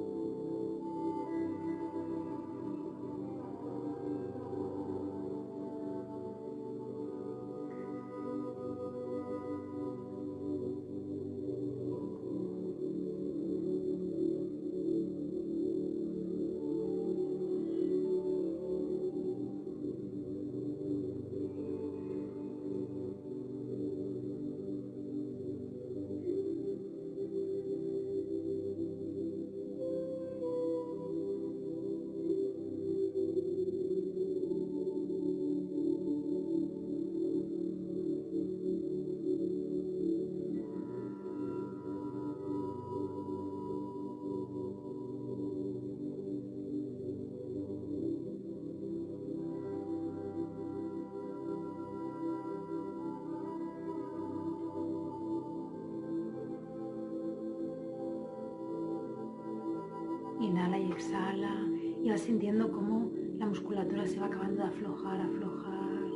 aflojar. 65.02 66.10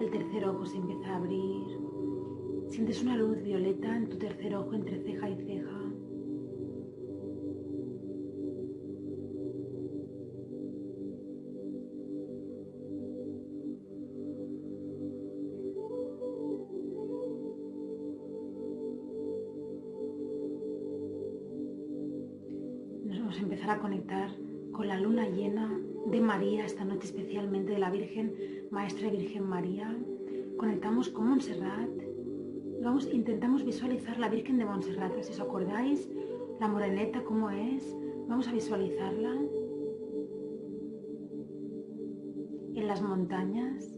El 0.00 0.10
tercer 0.10 0.48
ojo 0.48 0.64
se 0.66 0.76
empieza 0.78 1.10
a 1.10 1.16
abrir. 1.16 1.66
Sientes 2.68 3.02
una 3.02 3.16
luz 3.16 3.42
violeta 3.42 3.96
en 3.96 4.08
tu 4.08 4.16
tercer 4.16 4.54
ojo 4.54 4.74
entre 4.74 5.02
ceja 5.02 5.30
y 5.30 5.36
ceja. 5.36 5.78
empezar 23.42 23.70
a 23.70 23.78
conectar 23.80 24.30
con 24.72 24.88
la 24.88 25.00
luna 25.00 25.26
llena 25.28 25.77
de 26.10 26.20
María, 26.20 26.64
esta 26.64 26.84
noche 26.84 27.06
especialmente 27.06 27.72
de 27.72 27.78
la 27.78 27.90
Virgen, 27.90 28.34
Maestra 28.70 29.10
Virgen 29.10 29.46
María. 29.46 29.94
Conectamos 30.56 31.10
con 31.10 31.28
Montserrat. 31.28 31.90
Vamos, 32.82 33.08
intentamos 33.12 33.64
visualizar 33.64 34.18
la 34.18 34.28
Virgen 34.28 34.58
de 34.58 34.64
Montserrat. 34.64 35.12
Si 35.20 35.32
os 35.32 35.40
acordáis, 35.40 36.08
la 36.60 36.68
moreneta, 36.68 37.22
cómo 37.24 37.50
es. 37.50 37.94
Vamos 38.26 38.48
a 38.48 38.52
visualizarla 38.52 39.34
en 42.74 42.86
las 42.86 43.02
montañas. 43.02 43.97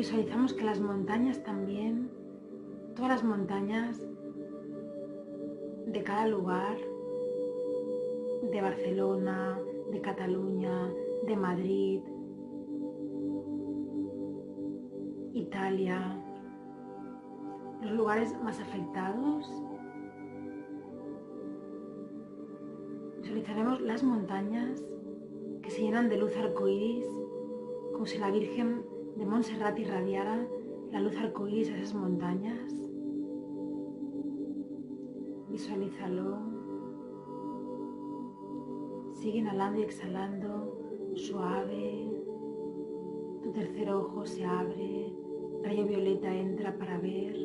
Visualizamos 0.00 0.54
que 0.54 0.64
las 0.64 0.80
montañas 0.80 1.42
también, 1.44 2.10
todas 2.96 3.10
las 3.10 3.22
montañas 3.22 4.00
de 5.86 6.02
cada 6.02 6.26
lugar, 6.26 6.78
de 8.50 8.62
Barcelona, 8.62 9.60
de 9.92 10.00
Cataluña, 10.00 10.90
de 11.26 11.36
Madrid, 11.36 12.00
Italia, 15.34 16.18
los 17.82 17.92
lugares 17.92 18.34
más 18.42 18.58
afectados, 18.58 19.52
visualizaremos 23.18 23.82
las 23.82 24.02
montañas 24.02 24.82
que 25.60 25.68
se 25.70 25.82
llenan 25.82 26.08
de 26.08 26.16
luz 26.16 26.34
arcoíris, 26.38 27.06
como 27.92 28.06
si 28.06 28.16
la 28.16 28.30
Virgen 28.30 28.89
de 29.20 29.26
Montserrat 29.26 29.78
irradiara 29.78 30.48
la 30.90 31.00
luz 31.00 31.14
arcoíris 31.18 31.70
a 31.70 31.76
esas 31.76 31.94
montañas. 31.94 32.72
Visualízalo. 35.50 36.38
Sigue 39.12 39.40
inhalando 39.40 39.78
y 39.78 39.82
exhalando 39.82 41.12
suave, 41.14 42.10
Tu 43.42 43.52
tercer 43.52 43.90
ojo 43.90 44.24
se 44.24 44.44
abre, 44.44 45.12
rayo 45.62 45.86
violeta 45.86 46.34
entra 46.34 46.78
para 46.78 46.98
ver, 46.98 47.36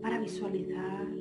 para 0.00 0.18
visualizar. 0.18 1.15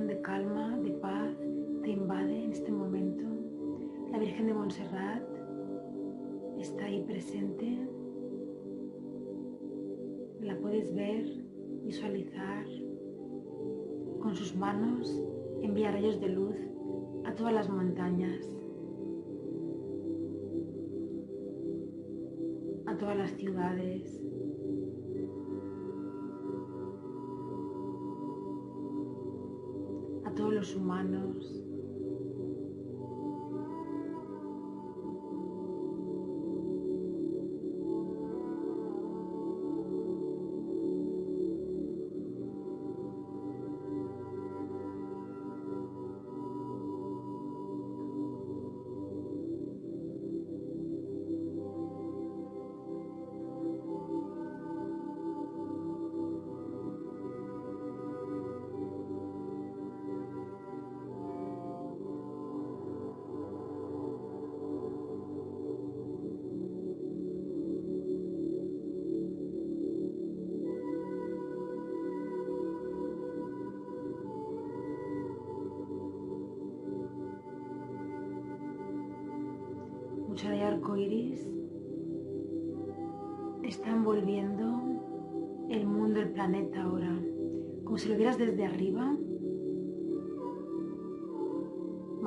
De 0.00 0.22
calma, 0.22 0.78
de 0.78 0.90
paz, 0.90 1.36
te 1.82 1.90
invade 1.90 2.44
en 2.44 2.52
este 2.52 2.72
momento. 2.72 3.24
La 4.10 4.18
Virgen 4.18 4.46
de 4.46 4.54
Montserrat 4.54 5.22
está 6.58 6.86
ahí 6.86 7.02
presente. 7.02 7.78
La 10.40 10.56
puedes 10.56 10.94
ver, 10.94 11.26
visualizar. 11.84 12.64
Con 14.22 14.34
sus 14.34 14.56
manos 14.56 15.22
envía 15.60 15.92
rayos 15.92 16.18
de 16.22 16.28
luz 16.30 16.56
a 17.26 17.34
todas 17.34 17.52
las 17.52 17.68
montañas, 17.68 18.48
a 22.86 22.96
todas 22.96 23.18
las 23.18 23.30
ciudades, 23.32 24.21
humanos. 30.70 31.62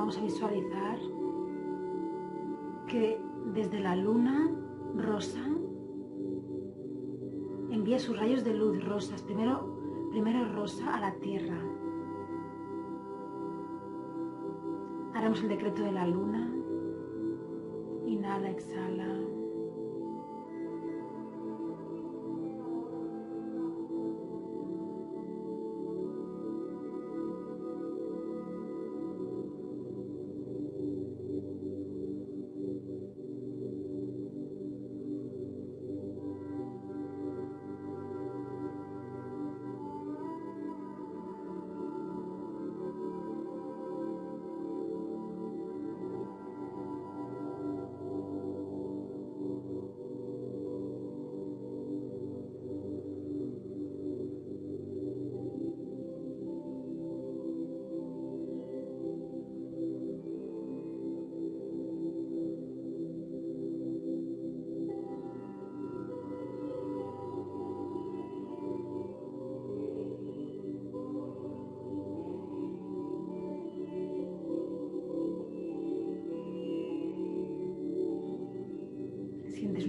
Vamos 0.05 0.19
a 0.19 0.21
visualizar 0.21 0.99
que 2.87 3.19
desde 3.55 3.79
la 3.79 3.95
luna 3.95 4.51
rosa 4.95 5.43
envía 7.71 7.97
sus 7.97 8.15
rayos 8.15 8.43
de 8.43 8.53
luz 8.53 8.85
rosas, 8.85 9.23
primero, 9.23 10.07
primero 10.11 10.47
rosa 10.53 10.93
a 10.93 10.99
la 10.99 11.15
tierra. 11.15 11.57
Haremos 15.15 15.41
el 15.41 15.49
decreto 15.49 15.81
de 15.81 15.91
la 15.93 16.05
luna. 16.05 16.53
Inhala, 18.05 18.51
exhala. 18.51 19.24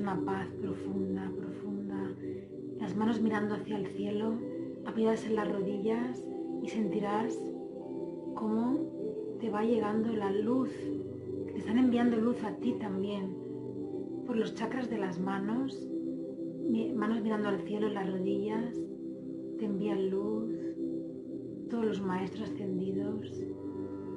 Una 0.06 0.24
paz 0.24 0.46
profunda, 0.62 1.28
profunda. 1.36 2.12
Las 2.78 2.94
manos 2.94 3.20
mirando 3.20 3.56
hacia 3.56 3.76
el 3.76 3.88
cielo, 3.88 4.34
apoyadas 4.84 5.26
en 5.26 5.34
las 5.34 5.50
rodillas 5.50 6.24
y 6.62 6.68
sentirás 6.68 7.36
cómo 8.36 9.36
te 9.40 9.50
va 9.50 9.64
llegando 9.64 10.12
la 10.12 10.30
luz. 10.30 10.70
Te 11.46 11.58
están 11.58 11.78
enviando 11.78 12.18
luz 12.18 12.40
a 12.44 12.54
ti 12.54 12.74
también. 12.74 13.34
Por 14.28 14.36
los 14.36 14.54
chakras 14.54 14.88
de 14.88 14.98
las 14.98 15.18
manos, 15.18 15.88
manos 16.94 17.20
mirando 17.20 17.48
al 17.48 17.62
cielo 17.62 17.88
las 17.88 18.08
rodillas, 18.08 18.80
te 19.58 19.64
envían 19.64 20.10
luz. 20.10 20.54
Todos 21.68 21.84
los 21.84 22.00
maestros 22.00 22.48
ascendidos, 22.48 23.42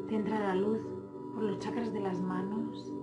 te 0.08 0.15
entra 0.15 0.39
la 0.39 0.54
luz 0.54 0.82
por 1.34 1.41
los 1.45 1.58
chakras 1.58 1.91
de 1.91 1.99
las 1.99 2.21
manos. 2.21 2.93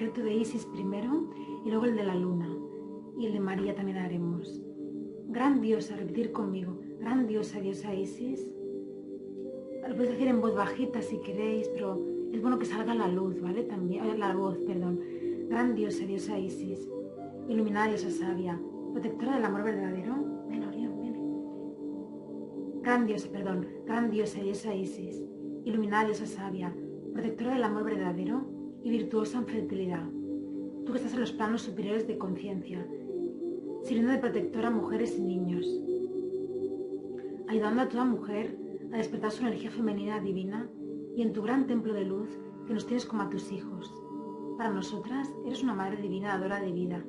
Decreto 0.00 0.22
de 0.22 0.34
Isis 0.34 0.64
primero 0.64 1.28
y 1.62 1.68
luego 1.68 1.84
el 1.84 1.94
de 1.94 2.04
la 2.04 2.14
luna. 2.14 2.48
Y 3.18 3.26
el 3.26 3.34
de 3.34 3.40
María 3.40 3.74
también 3.74 3.98
haremos. 3.98 4.62
Gran 5.28 5.60
diosa, 5.60 5.94
repetir 5.94 6.32
conmigo. 6.32 6.80
Gran 6.98 7.26
diosa, 7.26 7.60
diosa 7.60 7.94
Isis. 7.94 8.50
Lo 9.86 9.94
podéis 9.94 10.12
decir 10.12 10.28
en 10.28 10.40
voz 10.40 10.54
bajita 10.54 11.02
si 11.02 11.18
queréis, 11.18 11.68
pero 11.68 12.02
es 12.32 12.40
bueno 12.40 12.58
que 12.58 12.64
salga 12.64 12.94
la 12.94 13.08
luz, 13.08 13.42
¿vale? 13.42 13.64
También, 13.64 14.06
eh, 14.06 14.16
la 14.16 14.34
voz, 14.34 14.56
perdón. 14.66 15.00
Gran 15.50 15.74
diosa, 15.74 16.06
diosa 16.06 16.38
Isis. 16.38 16.88
Iluminada 17.50 17.88
diosa 17.88 18.10
sabia. 18.10 18.58
Protectora 18.94 19.34
del 19.34 19.44
amor 19.44 19.64
verdadero. 19.64 20.14
Ven, 20.48 20.64
Orión, 20.64 20.98
ven. 20.98 22.80
Gran 22.80 23.06
diosa, 23.06 23.28
perdón, 23.30 23.66
gran 23.84 24.10
diosa 24.10 24.40
diosa 24.40 24.74
Isis, 24.74 25.22
iluminada 25.66 26.06
diosa 26.06 26.24
sabia, 26.24 26.74
protectora 27.12 27.52
del 27.52 27.64
amor 27.64 27.84
verdadero 27.84 28.59
y 28.82 28.90
virtuosa 28.90 29.38
en 29.38 29.46
fertilidad. 29.46 30.08
Tú 30.84 30.92
que 30.92 30.98
estás 30.98 31.14
en 31.14 31.20
los 31.20 31.32
planos 31.32 31.62
superiores 31.62 32.06
de 32.06 32.18
conciencia, 32.18 32.86
sirviendo 33.82 34.12
de 34.12 34.18
protectora 34.18 34.68
a 34.68 34.72
mujeres 34.72 35.18
y 35.18 35.22
niños, 35.22 35.66
ayudando 37.48 37.82
a 37.82 37.88
toda 37.88 38.04
mujer 38.04 38.56
a 38.92 38.96
despertar 38.96 39.30
su 39.30 39.42
energía 39.42 39.70
femenina 39.70 40.20
divina 40.20 40.68
y 41.16 41.22
en 41.22 41.32
tu 41.32 41.42
gran 41.42 41.66
templo 41.66 41.92
de 41.92 42.04
luz 42.04 42.28
que 42.66 42.74
nos 42.74 42.86
tienes 42.86 43.06
como 43.06 43.22
a 43.22 43.30
tus 43.30 43.50
hijos. 43.52 43.92
Para 44.56 44.70
nosotras 44.70 45.28
eres 45.46 45.62
una 45.62 45.74
Madre 45.74 46.00
Divina 46.02 46.28
dadora 46.28 46.60
de 46.60 46.72
vida. 46.72 47.04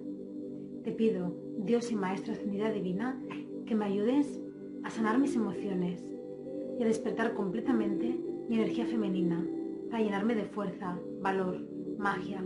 Te 0.84 0.91
pido, 0.91 1.36
Dios 1.60 1.91
y 1.91 1.95
Maestra 1.95 2.34
Ascendida 2.34 2.71
Divina, 2.71 3.19
que 3.65 3.75
me 3.75 3.86
ayudes 3.86 4.41
a 4.84 4.89
sanar 4.89 5.19
mis 5.19 5.36
emociones 5.36 6.01
y 6.79 6.84
a 6.84 6.88
despertar 6.88 7.34
completamente 7.34 8.19
mi 8.49 8.55
energía 8.55 8.86
femenina 8.86 9.45
para 9.91 10.04
llenarme 10.04 10.36
de 10.36 10.45
fuerza, 10.45 10.97
valor, 11.21 11.60
magia, 11.99 12.41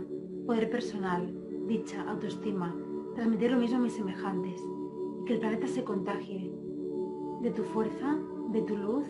poder 0.46 0.68
personal, 0.68 1.32
dicha, 1.68 2.02
autoestima, 2.10 2.76
transmitir 3.14 3.52
lo 3.52 3.58
mismo 3.58 3.78
a 3.78 3.80
mis 3.80 3.94
semejantes 3.94 4.60
y 5.22 5.24
que 5.24 5.34
el 5.34 5.40
planeta 5.40 5.68
se 5.68 5.84
contagie 5.84 6.52
de 7.42 7.50
tu 7.52 7.62
fuerza, 7.62 8.18
de 8.50 8.62
tu 8.62 8.76
luz, 8.76 9.06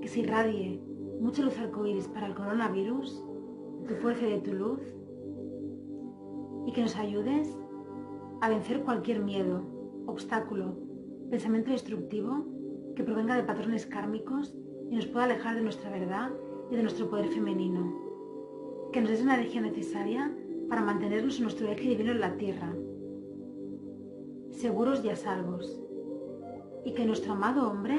que 0.00 0.06
se 0.06 0.20
irradie 0.20 0.80
mucha 1.20 1.42
luz 1.42 1.58
arcoíris 1.58 2.06
para 2.08 2.28
el 2.28 2.34
coronavirus, 2.34 3.24
de 3.80 3.94
tu 3.94 4.00
fuerza 4.00 4.26
y 4.26 4.30
de 4.30 4.40
tu 4.40 4.52
luz, 4.52 4.80
y 6.66 6.72
que 6.72 6.82
nos 6.82 6.96
ayudes 6.96 7.58
a 8.40 8.48
vencer 8.48 8.82
cualquier 8.82 9.20
miedo, 9.20 9.62
obstáculo, 10.06 10.76
pensamiento 11.30 11.72
destructivo 11.72 12.44
que 12.94 13.02
provenga 13.02 13.36
de 13.36 13.42
patrones 13.42 13.86
kármicos 13.86 14.54
y 14.90 14.96
nos 14.96 15.06
pueda 15.06 15.24
alejar 15.24 15.56
de 15.56 15.62
nuestra 15.62 15.90
verdad 15.90 16.30
y 16.72 16.76
de 16.76 16.82
nuestro 16.82 17.10
poder 17.10 17.28
femenino. 17.28 17.92
Que 18.92 19.02
nos 19.02 19.10
des 19.10 19.20
una 19.22 19.34
energía 19.34 19.60
necesaria 19.60 20.34
para 20.70 20.80
mantenernos 20.80 21.36
en 21.36 21.42
nuestro 21.42 21.68
eje 21.68 21.90
divino 21.90 22.12
en 22.12 22.20
la 22.20 22.36
tierra, 22.36 22.74
seguros 24.50 25.04
y 25.04 25.10
a 25.10 25.16
salvos. 25.16 25.82
Y 26.86 26.94
que 26.94 27.04
nuestro 27.04 27.34
amado 27.34 27.70
hombre 27.70 27.98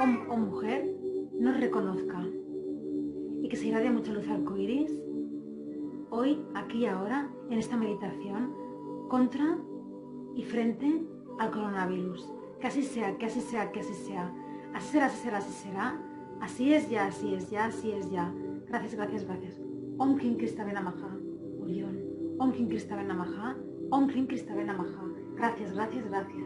o, 0.00 0.32
o 0.32 0.36
mujer 0.38 0.96
nos 1.38 1.60
reconozca 1.60 2.26
y 3.42 3.48
que 3.48 3.56
se 3.56 3.68
irradie 3.68 3.90
mucha 3.90 4.12
luz 4.12 4.26
arcoíris 4.28 4.90
hoy, 6.08 6.42
aquí 6.54 6.78
y 6.78 6.86
ahora, 6.86 7.28
en 7.50 7.58
esta 7.58 7.76
meditación, 7.76 8.54
contra 9.08 9.58
y 10.34 10.42
frente 10.42 11.04
al 11.38 11.50
coronavirus. 11.50 12.32
Que 12.60 12.68
así 12.68 12.82
sea, 12.82 13.18
que 13.18 13.26
así 13.26 13.40
sea, 13.40 13.70
que 13.72 13.80
así 13.80 13.92
sea. 13.92 14.32
Así 14.72 14.88
será, 14.92 15.06
así 15.06 15.18
será, 15.18 15.38
así 15.38 15.52
será. 15.52 16.05
Así 16.40 16.74
es 16.74 16.88
ya, 16.90 17.06
así 17.06 17.34
es 17.34 17.50
ya, 17.50 17.66
así 17.66 17.92
es 17.92 18.10
ya. 18.10 18.32
Gracias, 18.68 18.94
gracias, 18.94 19.24
gracias. 19.24 19.60
Om 19.98 20.18
Kim 20.18 20.36
Krista 20.36 20.64
Benamaha. 20.64 21.16
Orión. 21.60 21.98
Om 22.38 22.52
Kim 22.52 22.68
Krista 22.68 22.96
Benamaha. 22.96 23.56
Om 23.90 24.08
Krista. 24.26 24.54
Gracias, 25.36 25.72
gracias, 25.74 26.06
gracias. 26.08 26.45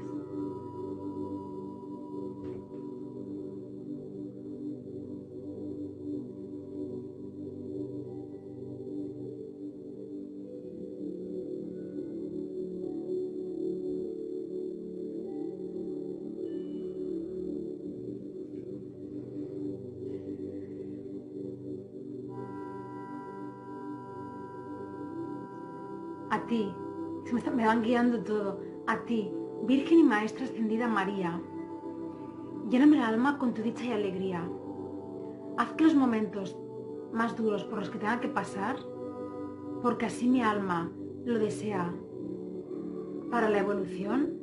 Ti, 26.50 26.74
me, 27.32 27.50
me 27.52 27.64
van 27.64 27.82
guiando 27.82 28.20
todo. 28.24 28.58
A 28.88 29.04
ti, 29.04 29.30
Virgen 29.66 30.00
y 30.00 30.02
Maestra 30.02 30.44
Ascendida 30.44 30.88
María. 30.88 31.40
Lléname 32.68 32.96
el 32.96 33.02
alma 33.04 33.38
con 33.38 33.54
tu 33.54 33.62
dicha 33.62 33.84
y 33.84 33.92
alegría. 33.92 34.46
Haz 35.56 35.72
que 35.74 35.84
los 35.84 35.94
momentos 35.94 36.58
más 37.12 37.36
duros 37.36 37.62
por 37.64 37.78
los 37.78 37.88
que 37.88 37.98
tenga 37.98 38.20
que 38.20 38.28
pasar, 38.28 38.76
porque 39.80 40.06
así 40.06 40.28
mi 40.28 40.42
alma 40.42 40.90
lo 41.24 41.38
desea 41.38 41.94
para 43.30 43.48
la 43.48 43.60
evolución, 43.60 44.34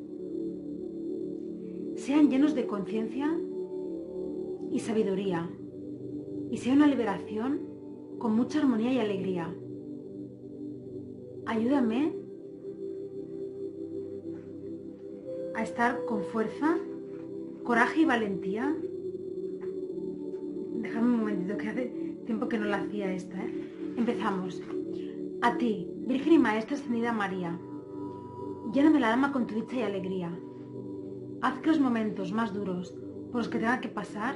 sean 1.95 2.29
llenos 2.29 2.55
de 2.55 2.67
conciencia 2.67 3.37
y 4.71 4.79
sabiduría, 4.79 5.49
y 6.49 6.57
sea 6.57 6.73
una 6.73 6.87
liberación 6.87 7.61
con 8.17 8.33
mucha 8.33 8.59
armonía 8.59 8.93
y 8.93 8.99
alegría. 8.99 9.53
Ayúdame 11.47 12.13
a 15.55 15.63
estar 15.63 16.03
con 16.05 16.21
fuerza, 16.25 16.77
coraje 17.63 18.01
y 18.01 18.05
valentía. 18.05 18.75
Déjame 20.81 21.07
un 21.07 21.19
momentito, 21.19 21.57
que 21.57 21.69
hace 21.69 21.85
tiempo 22.25 22.49
que 22.49 22.57
no 22.57 22.65
la 22.65 22.81
hacía 22.81 23.13
esta. 23.13 23.37
¿eh? 23.37 23.93
Empezamos. 23.95 24.61
A 25.41 25.57
ti, 25.57 25.89
Virgen 26.05 26.33
y 26.33 26.37
Maestra 26.37 26.75
Ascendida 26.75 27.13
María, 27.13 27.57
lléname 28.73 28.97
el 28.97 29.05
alma 29.05 29.31
con 29.31 29.47
tu 29.47 29.55
dicha 29.55 29.77
y 29.77 29.81
alegría. 29.83 30.37
Haz 31.41 31.59
que 31.59 31.69
los 31.69 31.79
momentos 31.79 32.33
más 32.33 32.53
duros 32.53 32.93
por 33.31 33.37
los 33.37 33.47
que 33.47 33.59
tenga 33.59 33.79
que 33.79 33.87
pasar, 33.87 34.35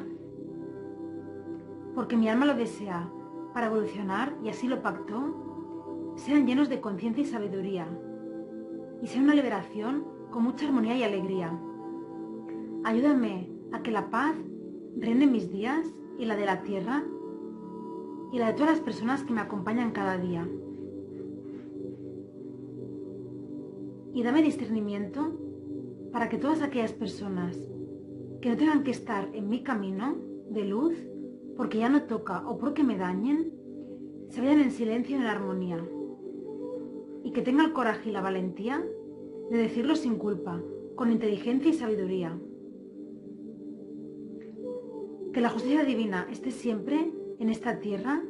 porque 1.94 2.16
mi 2.16 2.30
alma 2.30 2.46
lo 2.46 2.54
desea, 2.54 3.12
para 3.54 3.68
evolucionar, 3.68 4.34
y 4.44 4.50
así 4.50 4.68
lo 4.68 4.82
pactó, 4.82 5.41
sean 6.22 6.46
llenos 6.46 6.70
de 6.70 6.80
conciencia 6.82 7.24
y 7.24 7.26
sabiduría, 7.26 7.88
y 9.02 9.08
sea 9.08 9.24
una 9.24 9.34
liberación 9.34 10.06
con 10.30 10.44
mucha 10.44 10.68
armonía 10.68 10.96
y 10.96 11.04
alegría. 11.04 11.60
Ayúdame 12.84 13.50
a 13.72 13.82
que 13.82 13.90
la 13.90 14.12
paz 14.12 14.36
reine 14.96 15.26
mis 15.26 15.52
días 15.52 15.88
y 16.20 16.26
la 16.26 16.36
de 16.36 16.46
la 16.46 16.62
tierra 16.62 17.04
y 18.32 18.38
la 18.38 18.48
de 18.48 18.54
todas 18.54 18.74
las 18.74 18.82
personas 18.82 19.24
que 19.24 19.34
me 19.34 19.42
acompañan 19.42 19.92
cada 19.92 20.20
día. 20.20 20.48
Y 24.14 24.22
dame 24.22 24.44
discernimiento 24.44 25.34
para 26.12 26.30
que 26.30 26.38
todas 26.38 26.62
aquellas 26.62 26.94
personas 26.94 27.58
que 28.42 28.50
no 28.50 28.58
tengan 28.58 28.84
que 28.84 28.92
estar 28.92 29.28
en 29.34 29.50
mi 29.50 29.64
camino 29.64 30.18
de 30.52 30.66
luz, 30.66 30.94
porque 31.58 31.80
ya 31.80 31.90
no 31.90 32.04
toca 32.04 32.48
o 32.48 32.60
porque 32.60 32.84
me 32.84 32.98
dañen, 32.98 33.54
se 34.30 34.40
vayan 34.40 34.62
en 34.62 34.72
silencio 34.72 35.18
y 35.18 35.20
en 35.20 35.26
armonía. 35.26 35.84
Y 37.24 37.32
que 37.32 37.42
tenga 37.42 37.64
el 37.64 37.74
coraje 37.74 38.10
y 38.10 38.14
la 38.14 38.22
valentía 38.22 38.84
de 39.50 39.58
decirlo 39.58 39.96
sin 39.96 40.16
culpa, 40.16 40.62
con 40.96 41.12
inteligencia 41.12 41.70
y 41.70 41.74
sabiduría. 41.74 42.40
Que 45.34 45.42
la 45.42 45.50
justicia 45.50 45.84
divina 45.84 46.28
esté 46.32 46.52
siempre 46.52 47.12
en 47.40 47.50
esta 47.50 47.80
tierra 47.80 48.24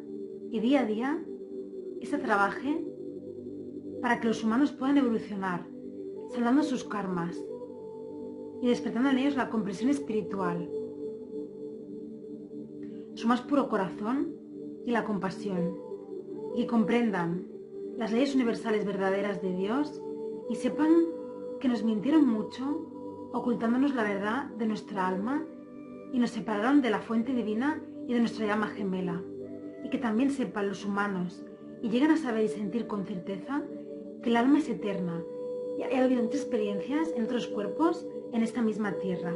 y 0.51 0.59
día 0.59 0.81
a 0.81 0.85
día 0.85 1.23
esta 2.01 2.19
trabaje 2.19 2.83
para 4.01 4.19
que 4.19 4.27
los 4.27 4.43
humanos 4.43 4.71
puedan 4.71 4.97
evolucionar, 4.97 5.67
saldando 6.29 6.63
sus 6.63 6.83
karmas 6.83 7.37
y 8.61 8.67
despertando 8.67 9.09
en 9.09 9.19
ellos 9.19 9.35
la 9.35 9.49
comprensión 9.49 9.89
espiritual, 9.89 10.69
su 13.13 13.27
más 13.27 13.41
puro 13.41 13.69
corazón 13.69 14.35
y 14.85 14.91
la 14.91 15.03
compasión, 15.03 15.75
y 16.55 16.65
comprendan 16.65 17.50
las 17.97 18.11
leyes 18.11 18.35
universales 18.35 18.85
verdaderas 18.85 19.41
de 19.41 19.53
Dios 19.53 20.01
y 20.49 20.55
sepan 20.55 20.91
que 21.59 21.67
nos 21.67 21.83
mintieron 21.83 22.27
mucho 22.27 22.87
ocultándonos 23.33 23.95
la 23.95 24.03
verdad 24.03 24.45
de 24.57 24.65
nuestra 24.65 25.07
alma 25.07 25.45
y 26.11 26.19
nos 26.19 26.31
separaron 26.31 26.81
de 26.81 26.89
la 26.89 26.99
fuente 26.99 27.33
divina 27.33 27.81
y 28.07 28.13
de 28.13 28.19
nuestra 28.19 28.45
llama 28.45 28.67
gemela. 28.67 29.21
Y 29.83 29.89
que 29.89 29.97
también 29.97 30.31
sepan 30.31 30.67
los 30.67 30.85
humanos 30.85 31.45
y 31.81 31.89
lleguen 31.89 32.11
a 32.11 32.17
saber 32.17 32.43
y 32.45 32.49
sentir 32.49 32.87
con 32.87 33.05
certeza 33.05 33.63
que 34.21 34.29
el 34.29 34.37
alma 34.37 34.59
es 34.59 34.69
eterna 34.69 35.23
y 35.77 35.83
ha 35.83 36.03
habido 36.03 36.23
muchas 36.23 36.41
experiencias 36.41 37.13
en 37.15 37.23
otros 37.23 37.47
cuerpos 37.47 38.05
en 38.33 38.43
esta 38.43 38.61
misma 38.61 38.93
tierra. 38.93 39.35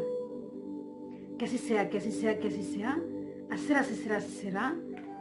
Que 1.37 1.45
así 1.45 1.57
sea, 1.57 1.89
que 1.89 1.97
así 1.97 2.11
sea, 2.11 2.39
que 2.39 2.47
así 2.47 2.63
sea. 2.63 3.01
Así 3.49 3.67
será, 3.67 3.79
así 3.81 3.95
será, 3.95 4.17
así 4.17 4.31
será. 4.31 4.75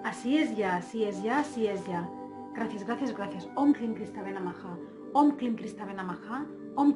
Así 0.04 0.38
es 0.38 0.56
ya, 0.56 0.76
así 0.76 1.04
es 1.04 1.22
ya, 1.22 1.38
así 1.38 1.66
es 1.66 1.86
ya. 1.86 2.10
Gracias, 2.54 2.86
gracias, 2.86 3.16
gracias. 3.16 3.48
Om 3.56 3.72
Klim 3.72 3.94
Krista 3.94 4.22
Benamaha. 4.22 4.78
Om 5.12 5.32
Klim 5.32 5.56
Krista 5.56 5.84
Benamaha. 5.84 6.46
Om. 6.76 6.94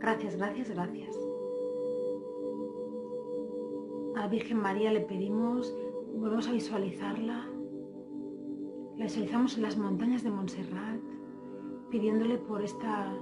Gracias, 0.00 0.36
gracias, 0.36 0.70
gracias. 0.70 1.16
A 4.16 4.20
la 4.20 4.28
Virgen 4.28 4.58
María 4.58 4.92
le 4.92 5.00
pedimos, 5.00 5.72
volvemos 6.14 6.48
a 6.48 6.52
visualizarla. 6.52 7.46
La 8.96 9.04
visualizamos 9.04 9.56
en 9.56 9.62
las 9.62 9.76
montañas 9.76 10.22
de 10.22 10.30
Montserrat, 10.30 11.00
pidiéndole 11.90 12.38
por 12.38 12.62
esta 12.62 13.12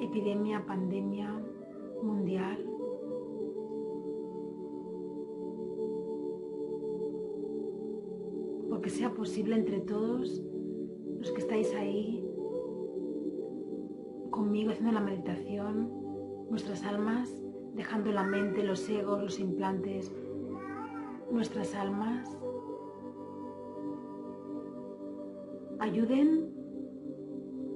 epidemia, 0.00 0.66
pandemia 0.66 1.40
mundial, 2.02 2.71
porque 8.82 8.96
sea 8.96 9.14
posible 9.14 9.54
entre 9.54 9.78
todos 9.78 10.42
los 11.20 11.30
que 11.30 11.38
estáis 11.38 11.72
ahí 11.72 12.20
conmigo 14.32 14.72
haciendo 14.72 14.90
la 14.90 15.00
meditación, 15.00 15.88
nuestras 16.50 16.82
almas, 16.82 17.32
dejando 17.74 18.10
la 18.10 18.24
mente, 18.24 18.64
los 18.64 18.88
egos, 18.88 19.22
los 19.22 19.38
implantes, 19.38 20.12
nuestras 21.30 21.76
almas, 21.76 22.28
ayuden 25.78 26.52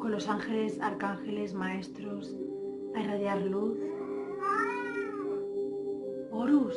con 0.01 0.11
los 0.11 0.29
ángeles, 0.29 0.81
arcángeles, 0.81 1.55
maestros 1.55 2.37
a 2.97 3.01
irradiar 3.01 3.42
luz. 3.42 3.79
Horus, 6.33 6.77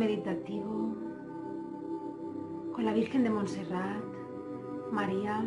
meditativo 0.00 0.96
con 2.72 2.86
la 2.86 2.94
Virgen 2.94 3.22
de 3.22 3.28
Montserrat, 3.28 4.02
María. 4.90 5.44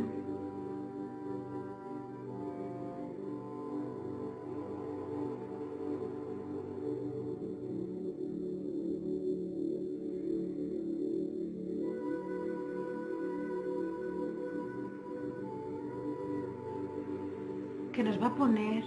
que 17.91 18.03
nos 18.03 18.21
va 18.21 18.27
a 18.27 18.35
poner 18.35 18.83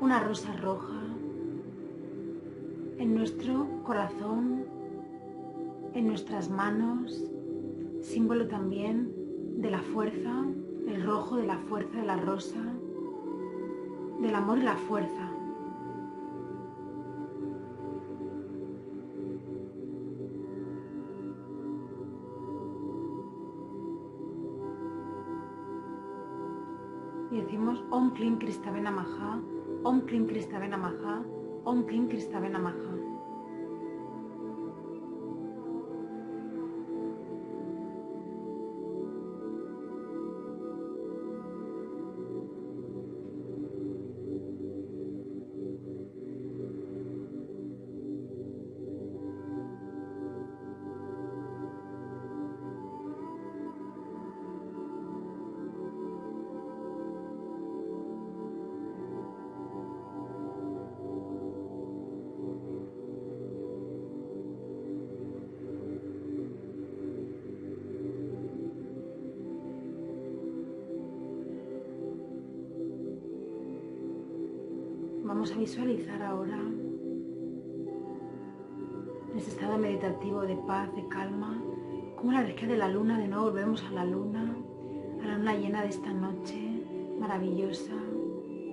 una 0.00 0.18
rosa 0.20 0.52
roja 0.56 1.15
nuestro 3.16 3.66
corazón, 3.82 4.66
en 5.94 6.06
nuestras 6.06 6.50
manos, 6.50 7.24
símbolo 8.02 8.46
también 8.46 9.10
de 9.56 9.70
la 9.70 9.80
fuerza, 9.80 10.44
el 10.86 11.02
rojo 11.02 11.36
de 11.36 11.46
la 11.46 11.56
fuerza 11.56 11.96
de 11.98 12.06
la 12.06 12.16
rosa, 12.18 12.60
del 14.20 14.34
amor 14.34 14.58
y 14.58 14.62
la 14.64 14.76
fuerza. 14.76 15.32
Y 27.30 27.40
decimos 27.40 27.82
Om 27.90 28.10
Klim 28.10 28.38
Kristavena 28.38 28.90
Maha, 28.90 29.40
Om 29.84 30.02
Klim 30.02 30.26
Kristavena 30.26 30.76
Maha, 30.76 31.24
Om 31.64 31.86
Klim 31.86 32.08
Kristavena 32.08 32.58
Maha. 32.58 32.95
Energía 82.56 82.74
de 82.74 82.78
la 82.78 82.88
luna, 82.88 83.18
de 83.18 83.28
nuevo 83.28 83.50
volvemos 83.50 83.84
a 83.84 83.90
la 83.90 84.04
luna, 84.06 84.56
a 85.22 85.26
la 85.26 85.36
luna 85.36 85.58
llena 85.58 85.82
de 85.82 85.88
esta 85.88 86.10
noche 86.10 86.82
maravillosa 87.20 87.92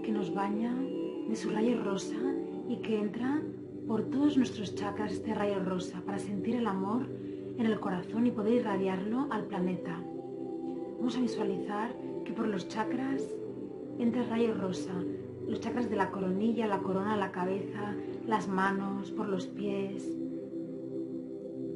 que 0.04 0.10
nos 0.10 0.34
baña 0.34 0.74
de 1.28 1.36
su 1.36 1.50
rayo 1.50 1.84
rosa 1.84 2.16
y 2.70 2.78
que 2.78 2.98
entra 2.98 3.42
por 3.86 4.04
todos 4.04 4.38
nuestros 4.38 4.74
chakras 4.76 5.12
este 5.12 5.34
rayo 5.34 5.62
rosa 5.66 6.02
para 6.06 6.18
sentir 6.18 6.56
el 6.56 6.68
amor 6.68 7.10
en 7.58 7.66
el 7.66 7.78
corazón 7.82 8.26
y 8.26 8.32
poder 8.32 8.54
irradiarlo 8.54 9.28
al 9.32 9.48
planeta. 9.48 10.02
Vamos 11.00 11.18
a 11.18 11.22
visualizar 11.22 11.94
que 12.24 12.32
por 12.32 12.48
los 12.48 12.70
chakras 12.70 13.22
entra 14.00 14.24
el 14.24 14.30
rayo 14.30 14.54
rosa, 14.54 14.94
los 15.46 15.60
chakras 15.60 15.90
de 15.90 15.98
la 15.98 16.10
coronilla, 16.10 16.68
la 16.68 16.80
corona, 16.80 17.18
la 17.18 17.34
cabeza, 17.34 17.96
las 18.28 18.48
manos, 18.48 19.12
por 19.12 19.28
los 19.28 19.48
pies, 19.48 20.10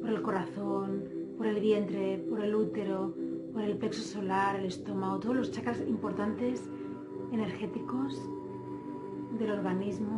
por 0.00 0.08
el 0.08 0.22
corazón, 0.22 1.17
por 1.38 1.46
el 1.46 1.60
vientre, 1.60 2.18
por 2.28 2.40
el 2.40 2.54
útero, 2.54 3.14
por 3.52 3.62
el 3.62 3.78
plexo 3.78 4.02
solar, 4.02 4.56
el 4.56 4.66
estómago, 4.66 5.20
todos 5.20 5.36
los 5.36 5.52
chakras 5.52 5.80
importantes 5.88 6.68
energéticos 7.32 8.20
del 9.38 9.52
organismo. 9.52 10.17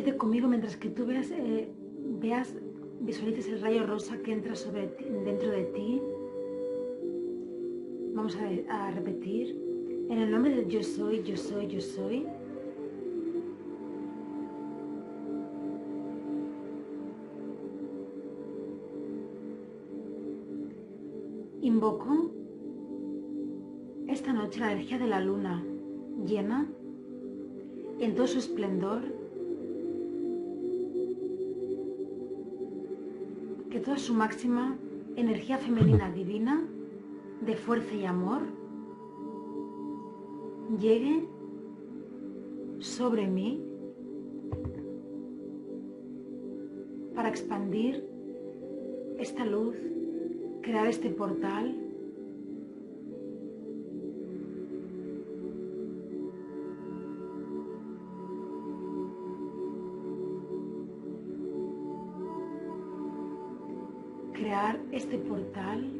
Repite 0.00 0.16
conmigo 0.16 0.48
mientras 0.48 0.78
que 0.78 0.88
tú 0.88 1.04
veas, 1.04 1.30
eh, 1.30 1.68
veas, 2.22 2.54
visualices 3.00 3.48
el 3.48 3.60
rayo 3.60 3.86
rosa 3.86 4.16
que 4.22 4.32
entra 4.32 4.54
sobre 4.54 4.86
ti- 4.86 5.04
dentro 5.26 5.50
de 5.50 5.64
ti. 5.64 6.00
Vamos 8.14 8.34
a, 8.36 8.86
a 8.86 8.90
repetir. 8.92 9.60
En 10.08 10.16
el 10.16 10.30
nombre 10.30 10.56
de 10.56 10.66
yo 10.70 10.82
soy, 10.82 11.22
yo 11.22 11.36
soy, 11.36 11.66
yo 11.68 11.82
soy. 11.82 12.24
Invoco 21.62 22.30
esta 24.08 24.32
noche 24.32 24.60
la 24.60 24.72
energía 24.72 24.98
de 24.98 25.06
la 25.06 25.20
luna 25.20 25.62
llena 26.26 26.66
en 28.00 28.14
todo 28.14 28.26
su 28.26 28.38
esplendor, 28.38 29.02
que 33.80 33.86
toda 33.86 33.96
su 33.96 34.12
máxima 34.12 34.76
energía 35.16 35.56
femenina 35.56 36.10
divina 36.20 36.62
de 37.40 37.56
fuerza 37.56 37.94
y 37.94 38.04
amor 38.04 38.42
llegue 40.78 41.26
sobre 42.78 43.26
mí 43.26 43.64
para 47.14 47.30
expandir 47.30 48.04
esta 49.18 49.46
luz, 49.46 49.76
crear 50.60 50.86
este 50.86 51.08
portal 51.08 51.74
este 65.10 65.28
portal 65.28 65.90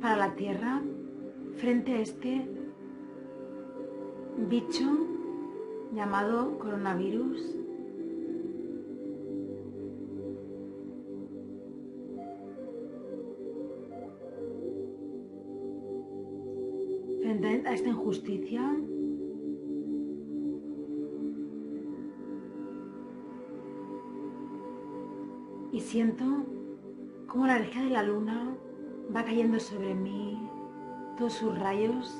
para 0.00 0.16
la 0.16 0.34
Tierra 0.34 0.82
frente 1.58 1.92
a 1.92 2.00
este 2.00 2.44
bicho 4.48 4.84
llamado 5.92 6.58
coronavirus. 6.58 7.63
Y 25.74 25.80
siento 25.80 26.24
como 27.26 27.48
la 27.48 27.56
energía 27.56 27.82
de 27.82 27.90
la 27.90 28.04
luna 28.04 28.56
va 29.14 29.24
cayendo 29.24 29.58
sobre 29.58 29.92
mí, 29.92 30.38
todos 31.18 31.32
sus 31.32 31.58
rayos 31.58 32.16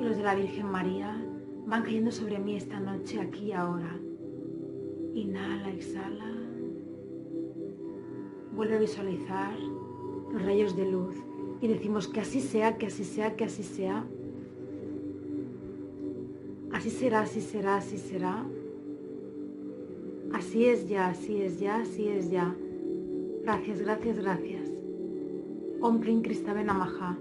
y 0.00 0.02
los 0.04 0.16
de 0.16 0.22
la 0.22 0.34
Virgen 0.34 0.70
María 0.70 1.14
van 1.66 1.82
cayendo 1.82 2.10
sobre 2.10 2.38
mí 2.38 2.56
esta 2.56 2.80
noche, 2.80 3.20
aquí 3.20 3.48
y 3.48 3.52
ahora. 3.52 4.00
Inhala, 5.12 5.68
exhala. 5.68 6.32
Vuelve 8.56 8.76
a 8.76 8.80
visualizar 8.80 9.52
los 10.32 10.42
rayos 10.42 10.74
de 10.74 10.90
luz 10.90 11.16
y 11.60 11.68
decimos 11.68 12.08
que 12.08 12.20
así 12.20 12.40
sea, 12.40 12.78
que 12.78 12.86
así 12.86 13.04
sea, 13.04 13.36
que 13.36 13.44
así 13.44 13.62
sea. 13.62 14.06
Así 16.72 16.88
será, 16.88 17.20
así 17.20 17.42
será, 17.42 17.76
así 17.76 17.98
será. 17.98 18.46
Así 20.48 20.64
es 20.64 20.88
ya, 20.88 21.08
así 21.08 21.42
es 21.42 21.60
ya, 21.60 21.76
así 21.76 22.08
es 22.08 22.30
ya. 22.30 22.54
Gracias, 23.42 23.82
gracias, 23.82 24.18
gracias. 24.18 24.70
Om 25.82 26.00
Klim 26.00 26.22
Kristabe 26.22 26.64
Namaha. 26.64 27.18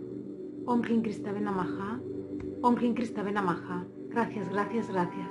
Om 0.65 0.81
Klim 0.81 1.01
Kristabe 1.01 1.41
Namaha. 1.41 1.99
Om 2.61 2.75
Klim 2.75 2.95
Kristabe 2.95 3.33
Namaha. 3.33 3.85
Gracias, 4.11 4.49
gracias, 4.49 4.89
gracias. 4.89 5.26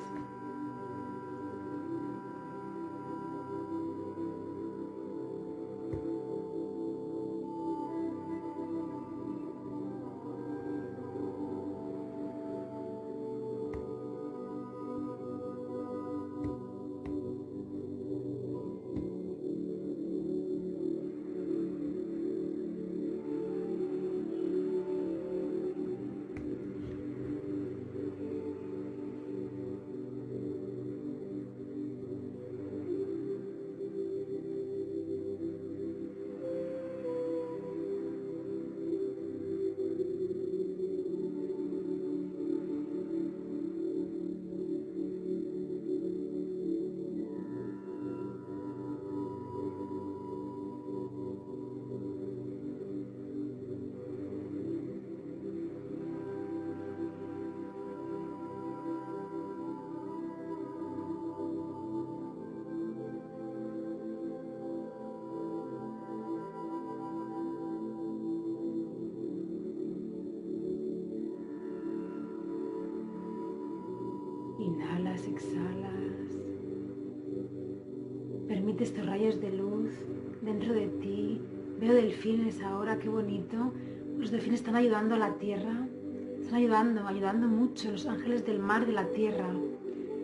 Delfines 82.27 82.61
ahora, 82.63 82.99
qué 82.99 83.09
bonito. 83.09 83.73
Los 84.19 84.31
delfines 84.33 84.61
están 84.61 84.75
ayudando 84.75 85.15
a 85.15 85.19
la 85.19 85.35
tierra. 85.35 85.87
Están 86.41 86.57
ayudando, 86.57 87.07
ayudando 87.07 87.47
mucho. 87.47 87.93
Los 87.93 88.07
ángeles 88.07 88.45
del 88.45 88.59
mar, 88.59 88.85
de 88.85 88.93
la 88.93 89.07
tierra. 89.11 89.49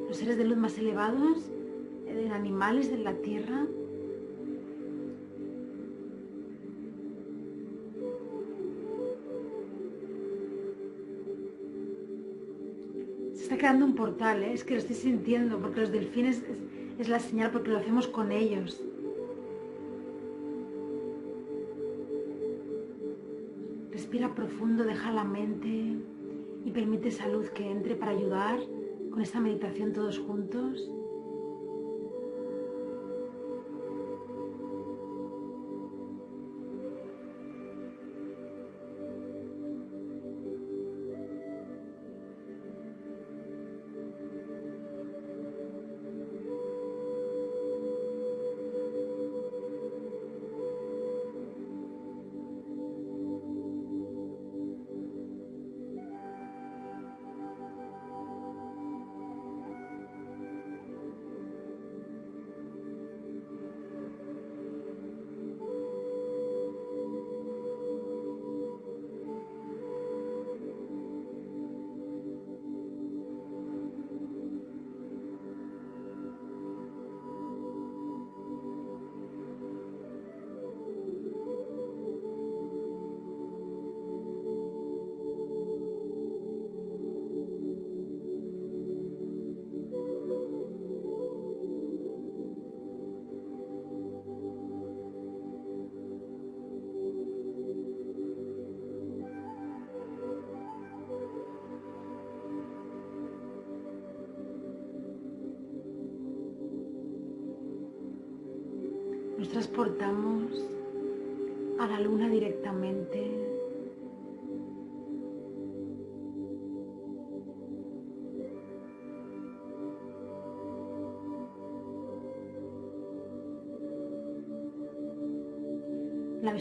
Los 0.09 0.17
seres 0.17 0.37
de 0.37 0.45
luz 0.45 0.57
más 0.57 0.77
elevados, 0.79 1.51
de 2.05 2.29
animales 2.31 2.91
de 2.91 2.99
la 2.99 3.15
tierra. 3.15 3.67
está 13.33 13.59
creando 13.59 13.85
un 13.85 13.95
portal, 13.95 14.43
¿eh? 14.45 14.55
es 14.55 14.65
que 14.65 14.75
lo 14.75 14.81
estoy 14.81 14.97
sintiendo, 14.97 15.59
porque 15.59 15.81
los 15.81 15.93
delfines 15.93 16.39
es, 16.39 17.01
es 17.01 17.09
la 17.09 17.19
señal, 17.19 17.51
porque 17.51 17.71
lo 17.71 17.79
hacemos 17.79 18.09
con 18.09 18.33
ellos. 18.33 18.81
Respira 24.13 24.35
profundo, 24.35 24.85
deja 24.85 25.11
la 25.11 25.25
mente 25.25 25.97
y 26.67 26.71
permite 26.71 27.09
esa 27.09 27.29
luz 27.29 27.49
que 27.49 27.71
entre 27.71 27.97
para 27.97 28.11
ayudar 28.11 28.61
con 29.11 29.23
esta 29.23 29.41
meditación 29.41 29.95
todos 29.95 30.19
juntos. 30.19 30.87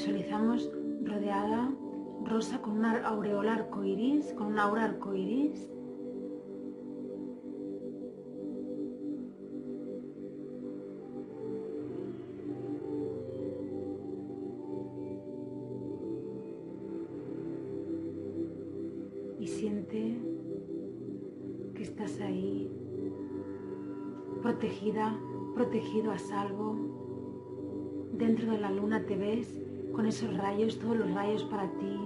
Visualizamos 0.02 0.68
rodeada 1.04 1.70
rosa 2.26 2.60
con 2.60 2.80
una 2.80 3.06
aureola 3.06 3.54
arcoiris, 3.54 4.34
con 4.34 4.48
un 4.48 4.58
aura 4.58 4.86
arcoiris. 4.86 5.70
Y 19.40 19.46
siente 19.46 20.18
que 21.76 21.84
estás 21.84 22.20
ahí, 22.22 22.72
protegida, 24.42 25.16
protegido 25.54 26.12
a 26.12 26.18
salvo. 26.18 26.76
Dentro 28.14 28.52
de 28.52 28.58
la 28.58 28.72
luna 28.72 29.06
te 29.06 29.16
ves 29.16 29.61
con 29.94 30.06
esos 30.06 30.36
rayos, 30.38 30.80
todos 30.80 30.98
los 30.98 31.12
rayos 31.14 31.44
para 31.46 31.68
ti. 31.68 32.00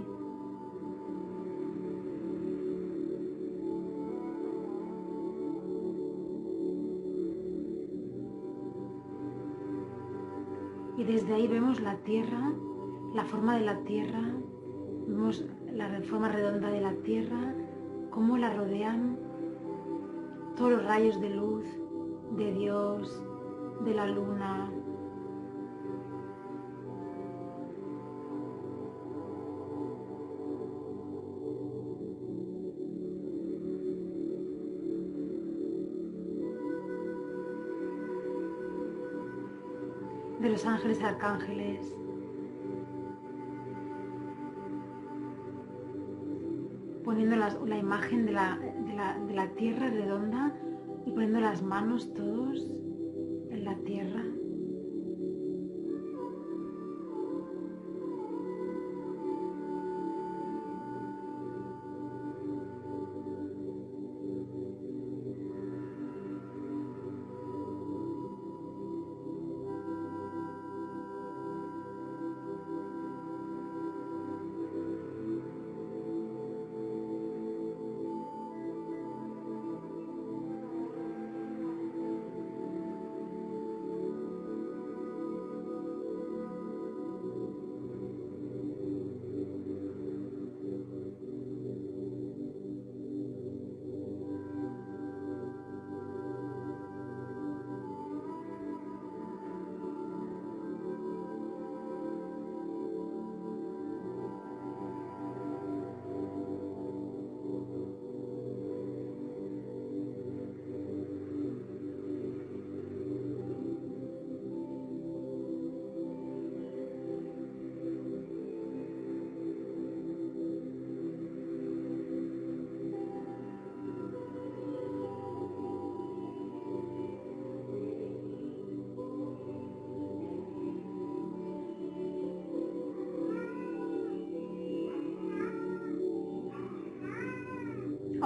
Y 10.97 11.03
desde 11.03 11.33
ahí 11.33 11.47
vemos 11.47 11.81
la 11.81 11.95
tierra, 11.97 12.51
la 13.13 13.25
forma 13.25 13.57
de 13.57 13.65
la 13.65 13.77
tierra, 13.79 14.21
vemos 15.07 15.45
la 15.73 16.01
forma 16.03 16.29
redonda 16.29 16.69
de 16.69 16.81
la 16.81 16.93
tierra, 16.93 17.53
cómo 18.11 18.37
la 18.37 18.53
rodean 18.53 19.17
todos 20.55 20.71
los 20.71 20.85
rayos 20.85 21.19
de 21.19 21.29
luz 21.29 21.65
de 22.37 22.53
Dios, 22.53 23.21
de 23.83 23.93
la 23.93 24.07
luna, 24.07 24.71
los 40.65 40.73
ángeles 40.73 41.03
arcángeles. 41.03 41.95
Poniendo 47.03 47.35
la, 47.35 47.77
imagen 47.77 48.25
de 48.25 48.31
la, 48.31 48.57
de 49.27 49.33
la 49.33 49.47
tierra 49.49 49.89
redonda 49.89 50.53
y 51.05 51.11
poniendo 51.11 51.39
las 51.39 51.61
manos 51.61 52.11
todos 52.15 52.67
en 53.51 53.63
la 53.63 53.75
tierra. 53.75 54.24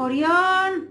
Orión. 0.02 0.88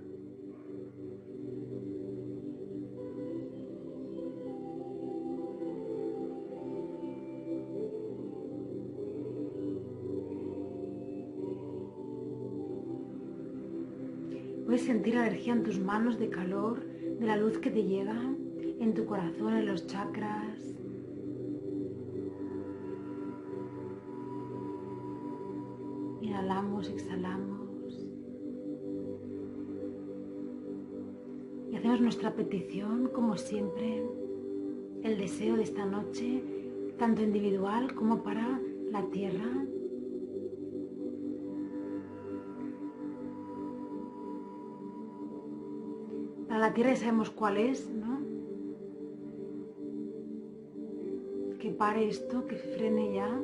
Puedes 14.67 14.83
sentir 14.83 15.15
la 15.15 15.27
energía 15.27 15.55
en 15.55 15.63
tus 15.63 15.79
manos 15.79 16.19
de 16.19 16.29
calor, 16.29 16.85
de 16.85 17.27
la 17.27 17.39
luz 17.39 17.57
que 17.57 17.71
te 17.71 17.85
llega, 17.85 18.21
en 18.79 18.93
tu 18.93 19.07
corazón, 19.07 19.57
en 19.57 19.65
los 19.65 19.87
chakras. 19.87 20.78
Nuestra 32.21 32.35
petición, 32.35 33.11
como 33.15 33.37
siempre, 33.37 34.03
el 35.05 35.19
deseo 35.19 35.55
de 35.55 35.63
esta 35.63 35.87
noche, 35.87 36.43
tanto 36.99 37.23
individual 37.23 37.95
como 37.95 38.25
para 38.25 38.61
la 38.91 39.05
tierra. 39.13 39.47
Para 46.49 46.59
la 46.59 46.75
tierra 46.75 46.91
ya 46.91 46.97
sabemos 46.97 47.31
cuál 47.31 47.57
es, 47.57 47.89
¿no? 47.89 48.19
Que 51.61 51.71
pare 51.71 52.09
esto, 52.09 52.49
que 52.49 52.57
frene 52.57 53.15
ya. 53.15 53.41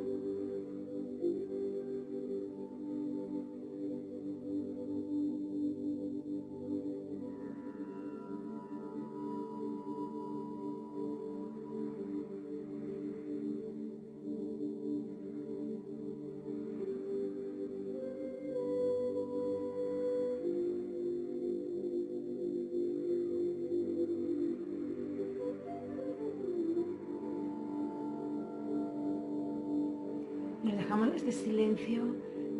Este 31.27 31.45
silencio 31.45 32.03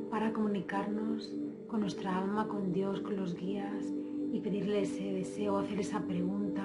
para 0.10 0.34
comunicarnos 0.34 1.32
con 1.68 1.82
nuestra 1.82 2.18
alma, 2.18 2.48
con 2.48 2.74
Dios, 2.74 3.00
con 3.00 3.16
los 3.16 3.36
guías 3.36 3.94
y 4.34 4.40
pedirle 4.40 4.82
ese 4.82 5.04
deseo, 5.04 5.60
hacer 5.60 5.80
esa 5.80 6.00
pregunta. 6.02 6.64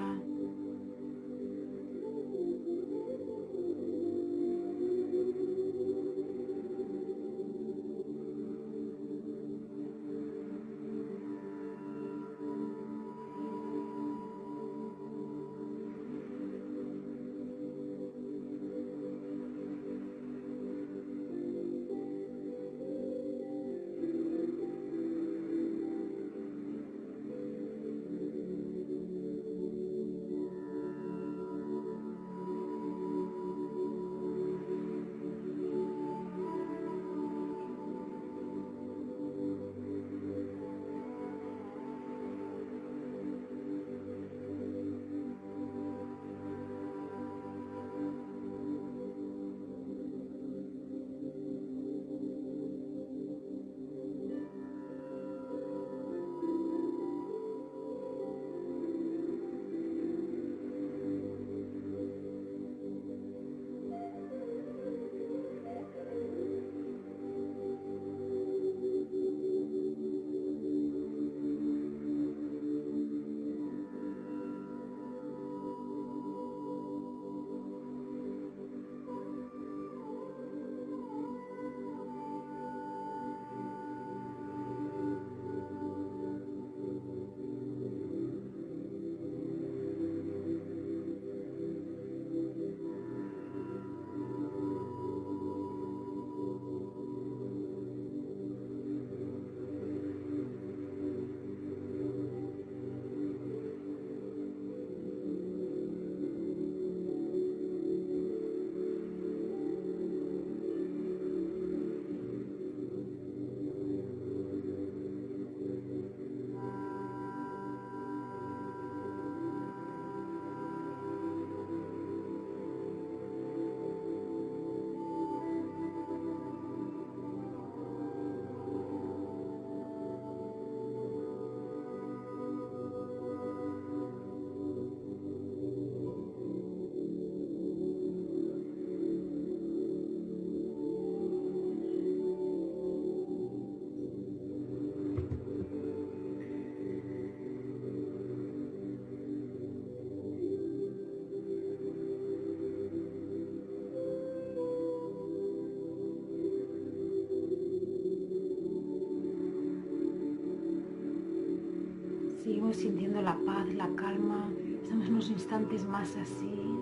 La 163.21 163.37
paz, 163.45 163.67
la 163.75 163.87
calma. 163.95 164.49
Estamos 164.81 165.09
unos 165.09 165.29
instantes 165.29 165.85
más 165.85 166.15
así. 166.17 166.80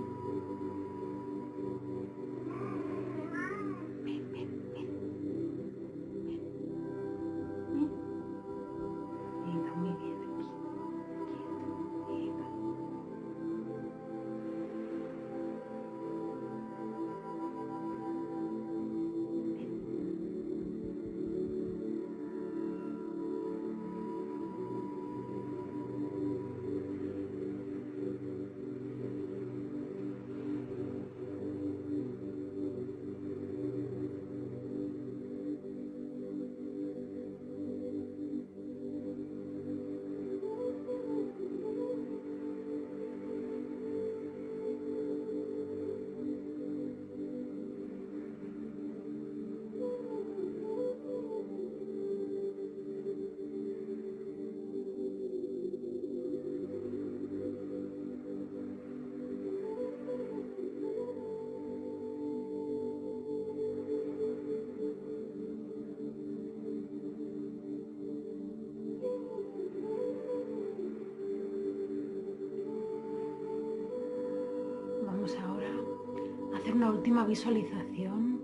Visualización. 77.30 78.42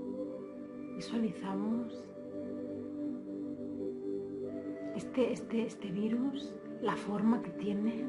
Visualizamos 0.95 2.05
este, 4.95 5.33
este, 5.33 5.65
este 5.65 5.87
virus, 5.89 6.53
la 6.81 6.95
forma 6.95 7.41
que 7.41 7.49
tiene. 7.49 8.05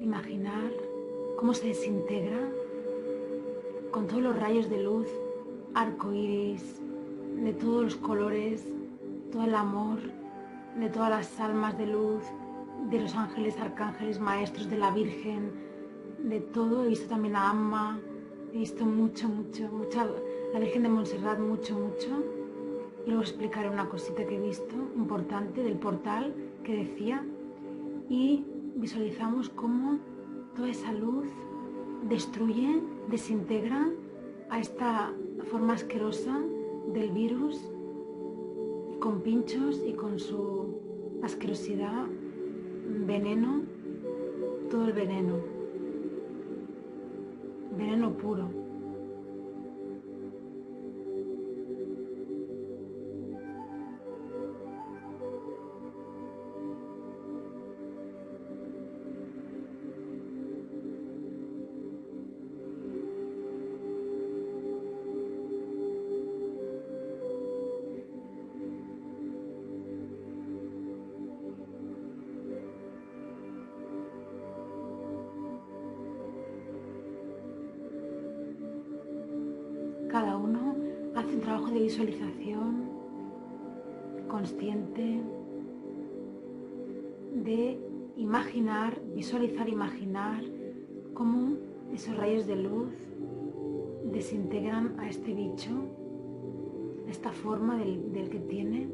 Imaginar 0.00 0.72
cómo 1.38 1.54
se 1.54 1.68
desintegra 1.68 2.50
con 3.92 4.08
todos 4.08 4.22
los 4.22 4.36
rayos 4.36 4.68
de 4.68 4.82
luz, 4.82 5.06
arco 5.74 6.12
iris, 6.12 6.80
de 7.36 7.52
todos 7.52 7.84
los 7.84 7.96
colores, 7.96 8.66
todo 9.30 9.44
el 9.44 9.54
amor, 9.54 10.00
de 10.76 10.88
todas 10.90 11.10
las 11.10 11.40
almas 11.40 11.78
de 11.78 11.86
luz, 11.86 12.24
de 12.90 13.00
los 13.00 13.14
ángeles, 13.14 13.56
arcángeles, 13.60 14.18
maestros, 14.18 14.68
de 14.68 14.78
la 14.78 14.90
Virgen, 14.90 15.52
de 16.18 16.40
todo. 16.40 16.84
He 16.84 16.88
visto 16.88 17.08
también 17.08 17.36
a 17.36 17.50
Amma, 17.50 18.00
He 18.52 18.58
visto 18.58 18.84
mucho, 18.84 19.30
mucho, 19.30 19.66
mucho, 19.72 20.16
la 20.52 20.60
Virgen 20.60 20.82
de 20.82 20.90
Montserrat, 20.90 21.38
mucho, 21.38 21.74
mucho. 21.74 22.22
Y 23.06 23.08
luego 23.08 23.22
explicaré 23.22 23.70
una 23.70 23.88
cosita 23.88 24.26
que 24.26 24.36
he 24.36 24.40
visto 24.40 24.74
importante 24.94 25.62
del 25.62 25.78
portal 25.78 26.34
que 26.62 26.76
decía. 26.76 27.24
Y 28.10 28.44
visualizamos 28.74 29.48
cómo 29.48 29.98
toda 30.54 30.68
esa 30.68 30.92
luz 30.92 31.26
destruye, 32.10 32.82
desintegra 33.08 33.88
a 34.50 34.58
esta 34.58 35.14
forma 35.50 35.72
asquerosa 35.72 36.38
del 36.92 37.10
virus 37.10 37.58
con 39.00 39.22
pinchos 39.22 39.80
y 39.86 39.94
con 39.94 40.18
su 40.18 40.78
asquerosidad, 41.22 42.04
veneno, 43.06 43.62
todo 44.70 44.84
el 44.84 44.92
veneno 44.92 45.51
veneno 47.72 48.10
puro. 48.10 48.61
Visualización 81.92 82.88
consciente 84.26 85.20
de 87.34 87.78
imaginar, 88.16 88.98
visualizar, 89.14 89.68
imaginar 89.68 90.42
cómo 91.12 91.58
esos 91.92 92.16
rayos 92.16 92.46
de 92.46 92.56
luz 92.56 92.94
desintegran 94.10 94.98
a 95.00 95.10
este 95.10 95.34
bicho, 95.34 95.70
esta 97.10 97.30
forma 97.30 97.76
del, 97.76 98.10
del 98.10 98.30
que 98.30 98.38
tiene 98.38 98.88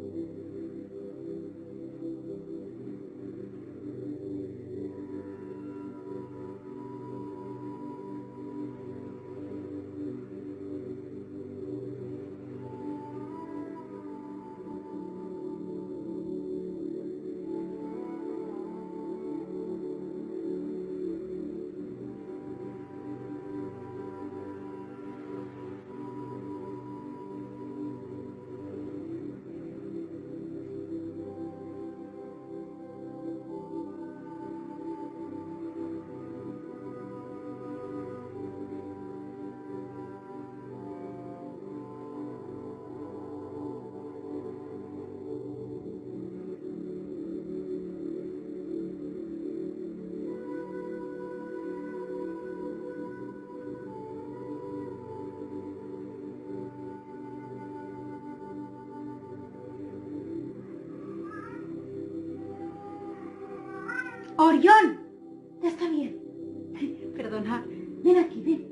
Orión, 64.41 65.01
ya 65.61 65.69
está 65.69 65.91
bien. 65.91 66.17
Perdona, 67.17 67.67
ven 68.05 68.19
aquí, 68.19 68.41
ven, 68.41 68.69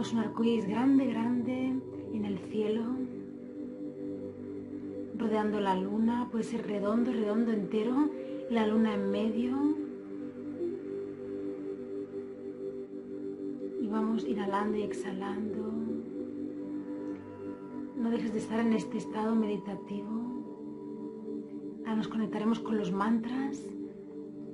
Vemos 0.00 0.14
un 0.14 0.20
arcoíris 0.20 0.66
grande, 0.66 1.04
grande 1.08 1.74
en 2.14 2.24
el 2.24 2.38
cielo, 2.38 2.84
rodeando 5.18 5.60
la 5.60 5.76
luna, 5.76 6.26
puede 6.32 6.44
ser 6.44 6.66
redondo, 6.66 7.12
redondo 7.12 7.52
entero, 7.52 8.08
la 8.48 8.66
luna 8.66 8.94
en 8.94 9.10
medio. 9.10 9.58
Y 13.82 13.88
vamos 13.88 14.24
inhalando 14.24 14.78
y 14.78 14.84
exhalando. 14.84 15.70
No 17.98 18.08
dejes 18.08 18.32
de 18.32 18.38
estar 18.38 18.60
en 18.60 18.72
este 18.72 18.96
estado 18.96 19.34
meditativo. 19.34 20.08
Ahora 21.80 21.96
nos 21.96 22.08
conectaremos 22.08 22.58
con 22.58 22.78
los 22.78 22.90
mantras 22.90 23.66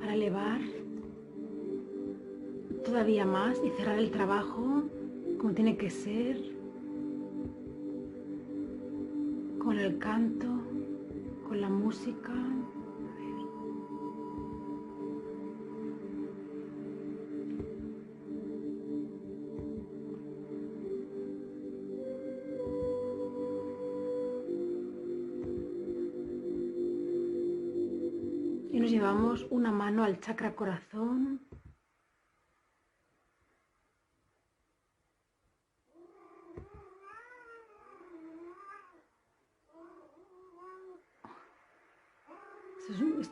para 0.01 0.15
elevar 0.15 0.61
todavía 2.85 3.25
más 3.25 3.63
y 3.65 3.71
cerrar 3.71 4.01
el 4.01 4.11
trabajo 4.11 4.83
como 5.39 5.53
tiene 5.55 5.77
que 5.77 5.91
ser, 5.91 6.41
con 9.59 9.79
el 9.79 9.99
canto, 9.99 10.47
con 11.49 11.61
la 11.61 11.69
música. 11.69 12.33
Y 28.73 28.81
nos 28.81 28.91
llevamos 28.91 29.47
una 29.51 29.73
mano 29.73 30.05
al 30.05 30.21
chakra 30.21 30.55
corazón 30.55 31.46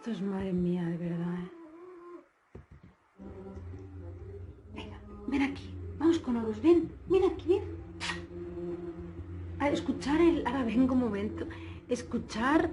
Esto 0.05 0.19
es, 0.19 0.21
madre 0.21 0.53
mía, 0.53 0.85
de 0.85 0.99
verdad. 0.99 1.35
¿eh? 1.35 1.51
Venga, 4.75 4.99
ven 5.29 5.41
aquí. 5.41 5.71
Vamos 5.99 6.19
con 6.19 6.37
Horus, 6.37 6.61
ven. 6.61 6.91
Ven 7.09 7.25
aquí, 7.25 7.49
ven. 7.49 7.63
A 9.61 9.71
escuchar 9.71 10.21
el... 10.21 10.47
Ahora 10.47 10.63
vengo 10.63 10.93
un 10.93 11.01
momento. 11.01 11.47
Escuchar 11.89 12.71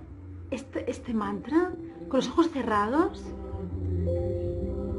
este, 0.50 0.92
este 0.92 1.14
mantra 1.14 1.72
con 2.10 2.18
los 2.18 2.28
ojos 2.28 2.50
cerrados. 2.50 3.24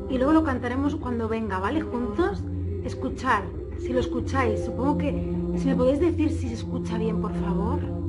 Y 0.08 0.16
luego 0.16 0.32
lo 0.32 0.42
cantaremos 0.42 0.96
cuando 0.96 1.28
venga, 1.28 1.58
¿vale? 1.58 1.82
Juntos. 1.82 2.42
Escuchar. 2.82 3.44
Si 3.78 3.92
lo 3.92 4.00
escucháis, 4.00 4.64
supongo 4.64 4.96
que... 4.96 5.10
Si 5.58 5.66
me 5.66 5.76
podéis 5.76 6.00
decir 6.00 6.30
si 6.30 6.48
se 6.48 6.54
escucha 6.54 6.96
bien, 6.96 7.20
por 7.20 7.34
favor. 7.34 8.01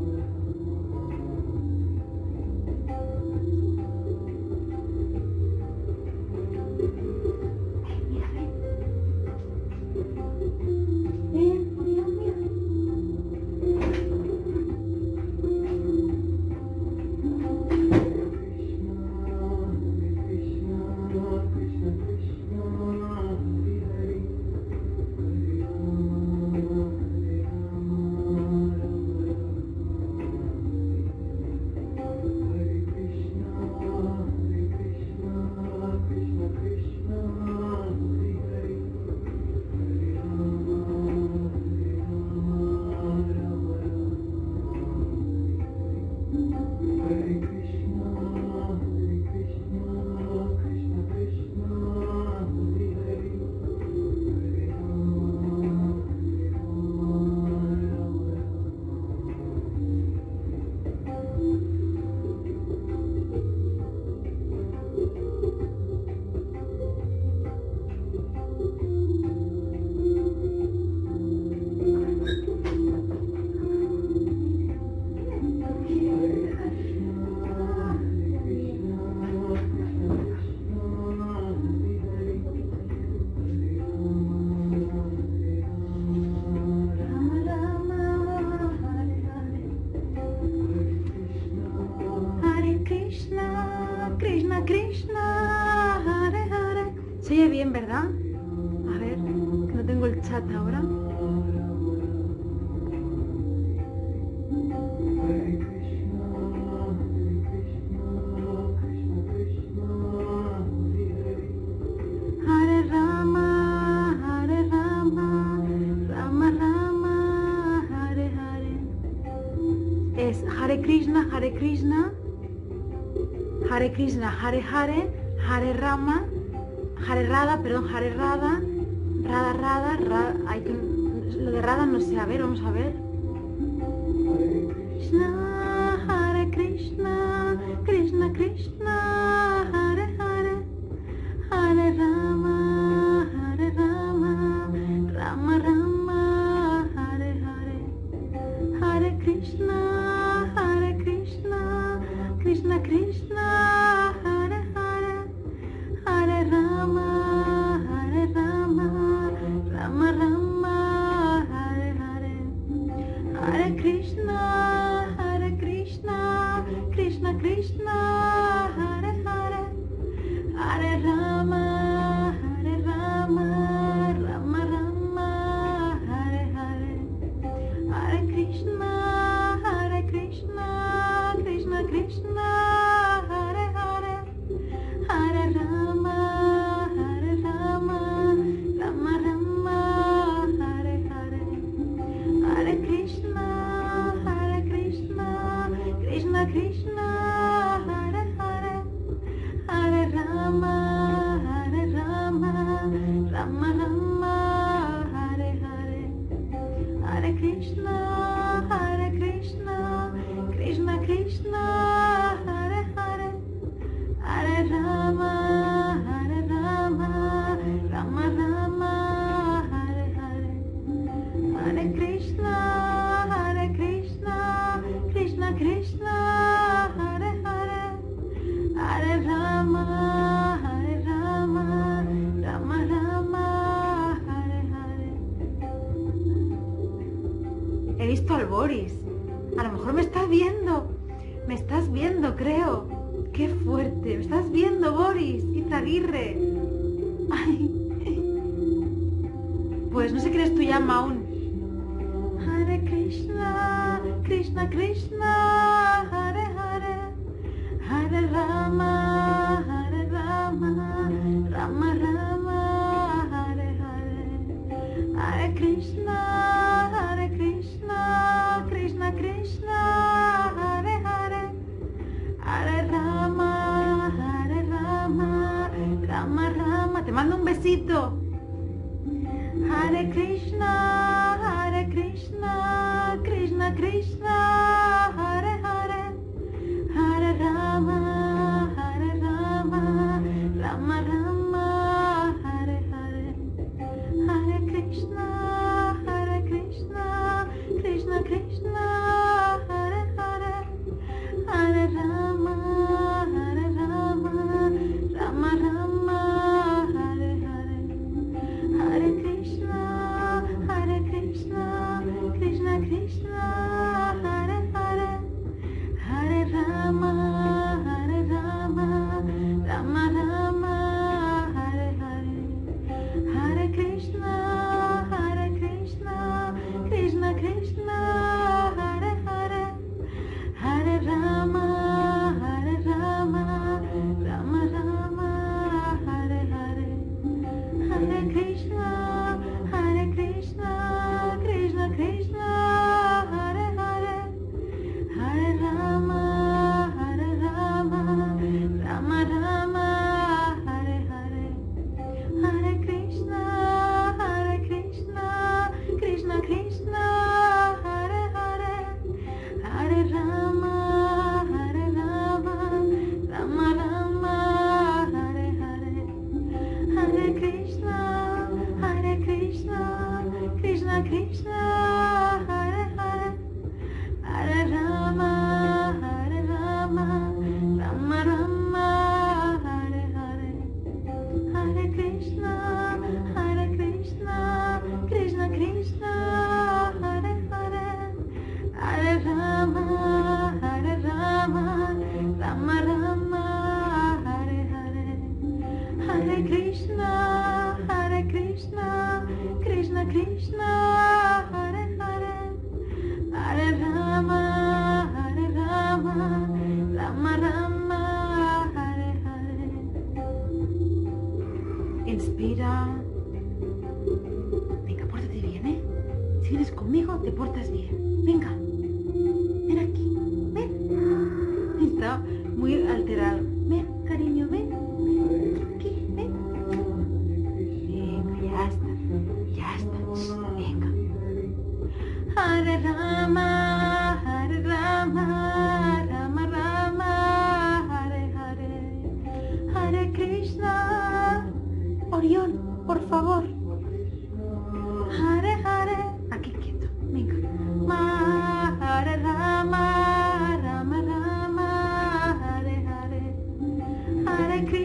Krishna, 124.39 124.61
Hare 124.61 125.02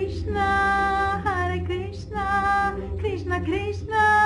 Krishna, 0.09 1.21
Hare 1.23 1.61
Krishna, 1.67 2.75
Krishna 2.99 3.45
Krishna. 3.45 4.18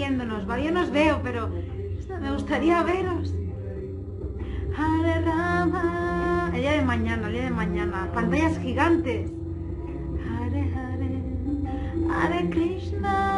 viéndonos. 0.00 0.46
Bueno, 0.46 0.62
yo 0.64 0.70
no 0.72 0.80
os 0.80 0.90
veo, 0.90 1.20
pero 1.22 1.50
me 2.22 2.32
gustaría 2.32 2.82
veros. 2.82 3.34
El 6.54 6.60
día 6.62 6.72
de 6.72 6.82
mañana, 6.82 7.26
el 7.26 7.32
día 7.34 7.44
de 7.44 7.50
mañana. 7.50 8.10
Pantallas 8.14 8.58
gigantes. 8.58 9.30
Hare 12.12 12.50
Krishna. 12.50 13.29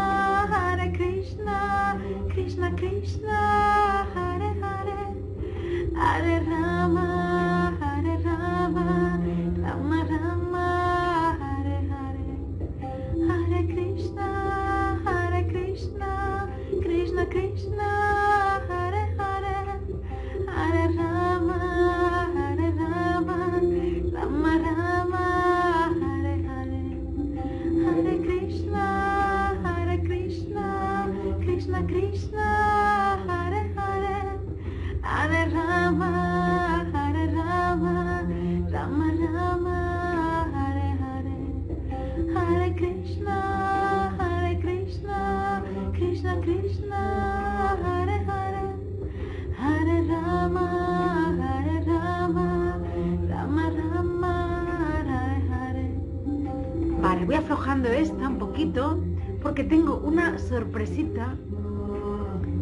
Sorpresita 60.52 61.34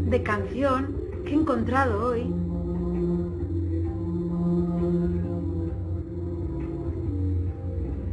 de 0.07 0.23
canción 0.23 0.95
que 1.25 1.33
he 1.33 1.35
encontrado 1.35 2.07
hoy. 2.07 2.33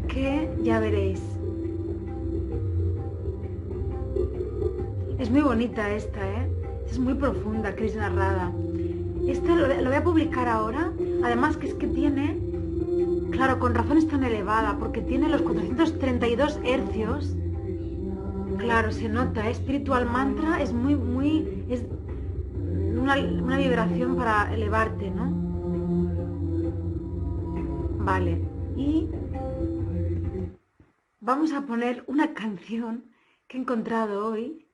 Que 0.08 0.50
ya 0.64 0.80
veréis. 0.80 1.22
Es 5.20 5.30
muy 5.30 5.42
bonita 5.42 5.92
esta, 5.94 6.28
¿eh? 6.28 6.50
Es 6.90 6.98
muy 6.98 7.14
profunda, 7.14 7.76
Cris 7.76 7.96
Narrada. 7.96 8.52
Esta 9.28 9.56
lo, 9.56 9.68
lo 9.68 9.90
voy 9.90 9.96
a 9.96 10.04
publicar 10.04 10.48
ahora. 10.48 10.92
Además 11.24 11.56
que 11.58 11.68
es 11.68 11.76
que 11.76 11.86
tiene 11.86 12.40
Claro, 13.32 13.60
con 13.60 13.76
razón 13.76 14.00
es 14.00 14.08
tan 14.08 14.24
elevada, 14.24 14.78
porque 14.80 15.02
tiene 15.02 15.30
los 15.30 15.44
432 15.44 16.60
hercios. 16.64 17.36
Claro, 18.68 18.92
se 18.92 19.08
nota, 19.08 19.50
espiritual 19.50 20.06
mantra 20.12 20.62
es 20.62 20.74
muy, 20.74 20.94
muy, 20.94 21.66
es 21.70 21.86
una, 23.00 23.16
una 23.16 23.58
vibración 23.58 24.18
para 24.18 24.54
elevarte, 24.54 25.10
¿no? 25.10 25.32
Vale, 28.04 28.46
y 28.76 29.10
vamos 31.22 31.54
a 31.54 31.62
poner 31.62 32.04
una 32.08 32.34
canción 32.34 33.10
que 33.48 33.56
he 33.56 33.62
encontrado 33.62 34.28
hoy. 34.28 34.68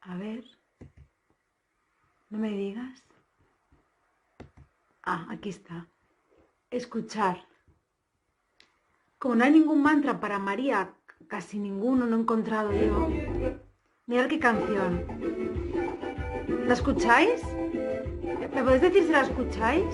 A 0.00 0.16
ver, 0.16 0.42
no 2.30 2.38
me 2.38 2.52
digas. 2.52 3.04
Ah, 5.02 5.26
aquí 5.28 5.50
está. 5.50 5.88
Escuchar. 6.70 7.46
Como 9.18 9.34
no 9.34 9.44
hay 9.44 9.52
ningún 9.52 9.82
mantra 9.82 10.18
para 10.20 10.38
María, 10.38 10.94
casi 11.28 11.58
ninguno 11.58 12.06
no 12.06 12.16
he 12.16 12.20
encontrado 12.20 12.72
yo. 12.72 13.08
Mirad 14.06 14.26
qué 14.26 14.38
canción. 14.38 15.04
¿La 16.66 16.74
escucháis? 16.74 17.42
¿Me 18.54 18.62
podéis 18.62 18.82
decir 18.82 19.04
si 19.04 19.12
la 19.12 19.22
escucháis? 19.22 19.84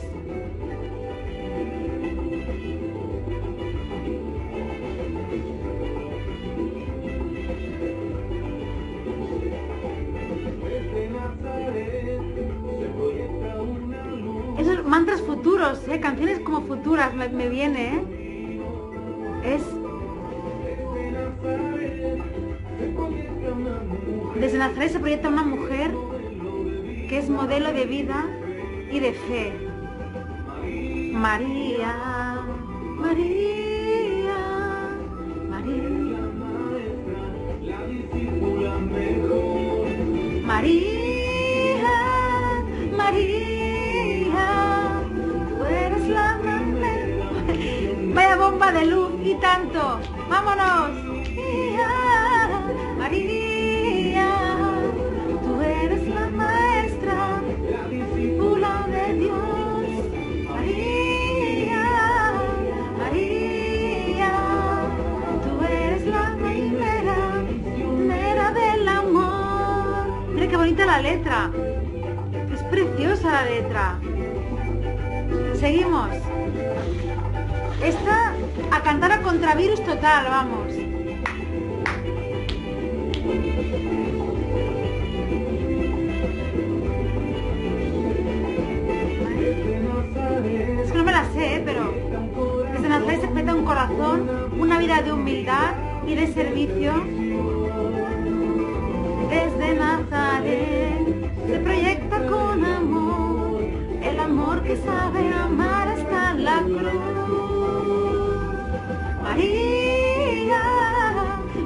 Esos 14.58 14.84
mantras 14.84 15.22
futuros, 15.22 15.86
¿eh? 15.88 16.00
canciones 16.00 16.40
como 16.40 16.62
futuras 16.62 17.14
me, 17.14 17.28
me 17.28 17.48
viene, 17.48 17.96
¿eh? 17.96 18.20
es 19.54 19.62
desde 24.40 24.56
Nazaret 24.56 24.90
se 24.90 24.98
proyecta 24.98 25.28
una 25.28 25.42
mujer 25.42 25.90
que 27.08 27.18
es 27.18 27.28
modelo 27.28 27.72
de 27.72 27.84
vida 27.84 28.26
y 28.90 28.98
de 28.98 29.12
fe. 29.12 29.52
María, 31.12 32.40
María, 32.96 34.38
María, 35.50 36.20
María, 40.46 41.02
María, 42.96 44.42
tú 45.58 45.64
eres 45.64 46.08
la. 46.08 46.40
Vaya 48.14 48.36
bomba 48.36 48.72
de 48.72 48.86
luz 48.86 49.10
y 49.22 49.34
tanto. 49.34 50.00
¡Vámonos! 50.28 50.99
La 70.86 71.00
letra. 71.00 71.50
Es 72.52 72.62
preciosa 72.64 73.30
la 73.30 73.44
letra. 73.44 73.98
Seguimos. 75.58 76.10
Esta 77.82 78.32
a 78.70 78.82
cantar 78.82 79.12
a 79.12 79.22
contravirus 79.22 79.82
total, 79.84 80.26
vamos. 80.28 80.68
Es 90.82 90.92
que 90.92 90.98
no 90.98 91.04
me 91.04 91.12
la 91.12 91.24
sé, 91.32 91.62
pero 91.64 91.94
desde 92.72 92.88
Nazaret 92.88 93.20
se 93.20 93.28
peta 93.28 93.54
un 93.54 93.64
corazón, 93.64 94.28
una 94.58 94.78
vida 94.78 95.02
de 95.02 95.12
humildad 95.12 95.74
y 96.06 96.14
de 96.14 96.26
servicio. 96.26 96.92
Desde 99.30 99.74
Nazaret 99.74 100.09
que 104.70 104.76
sabe 104.76 105.32
amar 105.34 105.88
hasta 105.88 106.34
la 106.34 106.62
cruz. 106.62 107.02
María, 109.20 110.62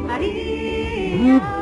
María, 0.09 1.54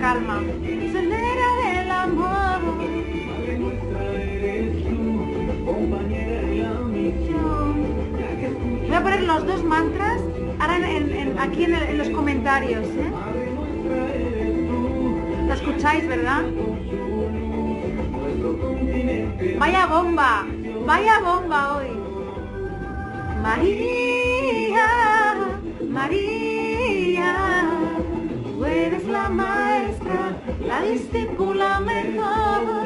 calma. 0.00 0.40
Del 0.40 1.90
amor. 1.90 2.60
Voy 8.86 8.96
a 8.96 9.02
poner 9.02 9.22
los 9.22 9.46
dos 9.46 9.64
mantras 9.64 10.20
ahora 10.58 10.76
aquí 11.40 11.64
en, 11.64 11.98
los 11.98 12.08
comentarios. 12.10 12.84
¿eh? 12.86 13.12
¿La 15.46 15.54
escucháis, 15.54 16.06
verdad? 16.08 16.42
Vaya 19.58 19.86
bomba, 19.86 20.46
vaya 20.86 21.20
bomba 21.20 21.76
hoy. 21.76 22.00
María, 23.42 24.88
María, 25.88 27.68
tú 28.44 28.64
eres 28.64 29.04
la 29.06 29.28
maestra, 29.28 29.89
la 30.70 30.82
discípula 30.82 31.80
mejor. 31.80 32.40
María, 32.60 32.79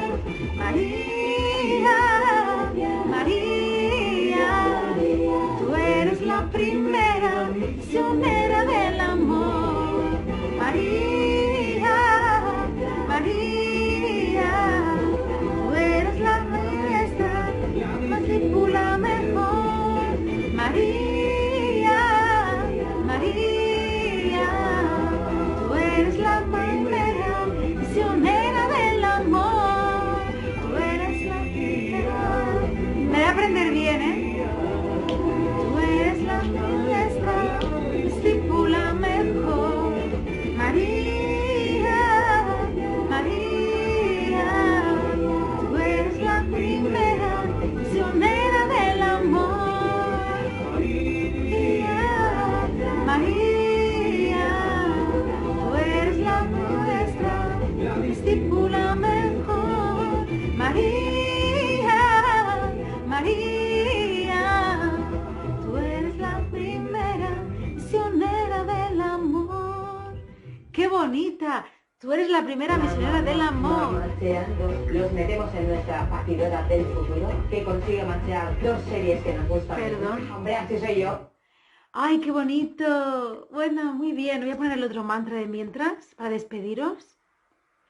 qué 82.24 82.30
bonito! 82.30 83.48
Bueno, 83.52 83.92
muy 83.92 84.12
bien. 84.12 84.40
Voy 84.40 84.50
a 84.50 84.56
poner 84.56 84.78
el 84.78 84.84
otro 84.84 85.04
mantra 85.04 85.36
de 85.36 85.46
mientras 85.46 86.14
para 86.14 86.30
despediros. 86.30 87.18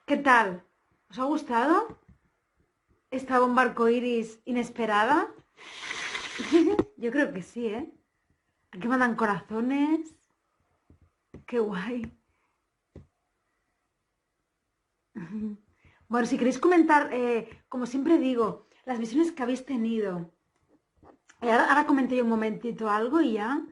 ¿Qué 0.06 0.16
tal? 0.16 0.64
¿Os 1.08 1.20
ha 1.20 1.24
gustado? 1.24 2.00
¿Esta 3.12 3.38
bomba 3.38 3.72
iris 3.88 4.40
inesperada? 4.44 5.28
Yo 6.96 7.12
creo 7.12 7.32
que 7.32 7.42
sí, 7.42 7.66
¿eh? 7.66 7.88
Aquí 8.72 8.88
mandan 8.88 9.14
corazones. 9.14 10.16
Qué 11.46 11.60
guay. 11.60 12.12
Bueno, 16.06 16.26
si 16.26 16.36
queréis 16.36 16.58
comentar, 16.58 17.08
eh, 17.12 17.48
como 17.68 17.86
siempre 17.86 18.18
digo, 18.18 18.68
las 18.84 18.98
visiones 18.98 19.32
que 19.32 19.42
habéis 19.42 19.64
tenido. 19.64 20.30
Eh, 21.40 21.50
ahora, 21.50 21.64
ahora 21.70 21.86
comenté 21.86 22.16
yo 22.16 22.24
un 22.24 22.30
momentito 22.30 22.90
algo 22.90 23.20
y 23.20 23.32
ya 23.32 23.64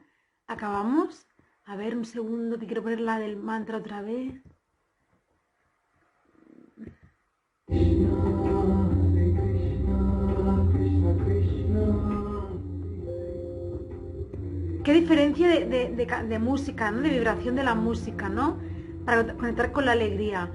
acabamos. 0.47 1.27
A 1.65 1.75
ver, 1.75 1.95
un 1.95 2.05
segundo 2.05 2.59
que 2.59 2.65
quiero 2.65 2.83
poner 2.83 2.99
la 2.99 3.19
del 3.19 3.37
mantra 3.37 3.77
otra 3.77 4.01
vez. 4.01 4.41
Qué 14.83 14.91
diferencia 14.91 15.47
de, 15.47 16.39
música, 16.39 16.91
¿no? 16.91 17.01
De 17.01 17.09
vibración 17.09 17.55
de 17.55 17.63
la 17.63 17.73
música, 17.73 18.27
¿no? 18.27 18.57
Para 19.05 19.33
conectar 19.35 19.71
con 19.71 19.85
la 19.85 19.93
alegría. 19.93 20.51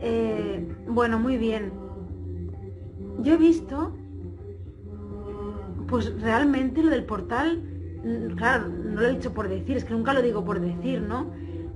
Eh, 0.00 0.66
bueno, 0.88 1.20
muy 1.20 1.36
bien. 1.36 1.72
Yo 3.20 3.34
he 3.34 3.36
visto, 3.36 3.96
pues 5.86 6.20
realmente 6.20 6.82
lo 6.82 6.90
del 6.90 7.04
portal, 7.04 7.75
claro, 8.36 8.68
no 8.68 9.00
lo 9.00 9.08
he 9.08 9.12
dicho 9.12 9.32
por 9.32 9.48
decir, 9.48 9.76
es 9.76 9.84
que 9.84 9.94
nunca 9.94 10.12
lo 10.12 10.22
digo 10.22 10.44
por 10.44 10.60
decir, 10.60 11.02
¿no? 11.02 11.26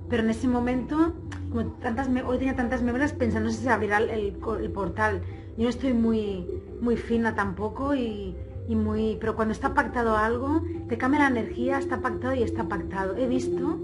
Pero 0.09 0.23
en 0.23 0.31
ese 0.31 0.49
momento, 0.49 1.15
como 1.51 1.67
tantas, 1.75 2.09
hoy 2.27 2.39
tenía 2.39 2.57
tantas 2.57 2.83
memorias 2.83 3.13
pensando 3.13 3.51
si 3.51 3.63
se 3.63 3.71
abrirá 3.71 3.99
el, 3.99 4.33
portal. 4.33 5.23
Yo 5.57 5.65
no 5.65 5.69
estoy 5.69 5.93
muy, 5.93 6.47
muy 6.81 6.97
fina 6.97 7.35
tampoco 7.35 7.95
y, 7.95 8.37
muy... 8.69 9.17
Pero 9.21 9.35
cuando 9.35 9.53
está 9.53 9.75
pactado 9.75 10.17
algo, 10.17 10.63
te 10.89 10.97
cambia 10.97 11.21
la 11.21 11.29
energía, 11.29 11.79
está 11.79 12.01
pactado 12.01 12.35
y 12.35 12.43
está 12.43 12.65
pactado. 12.65 13.17
He 13.17 13.27
visto 13.27 13.79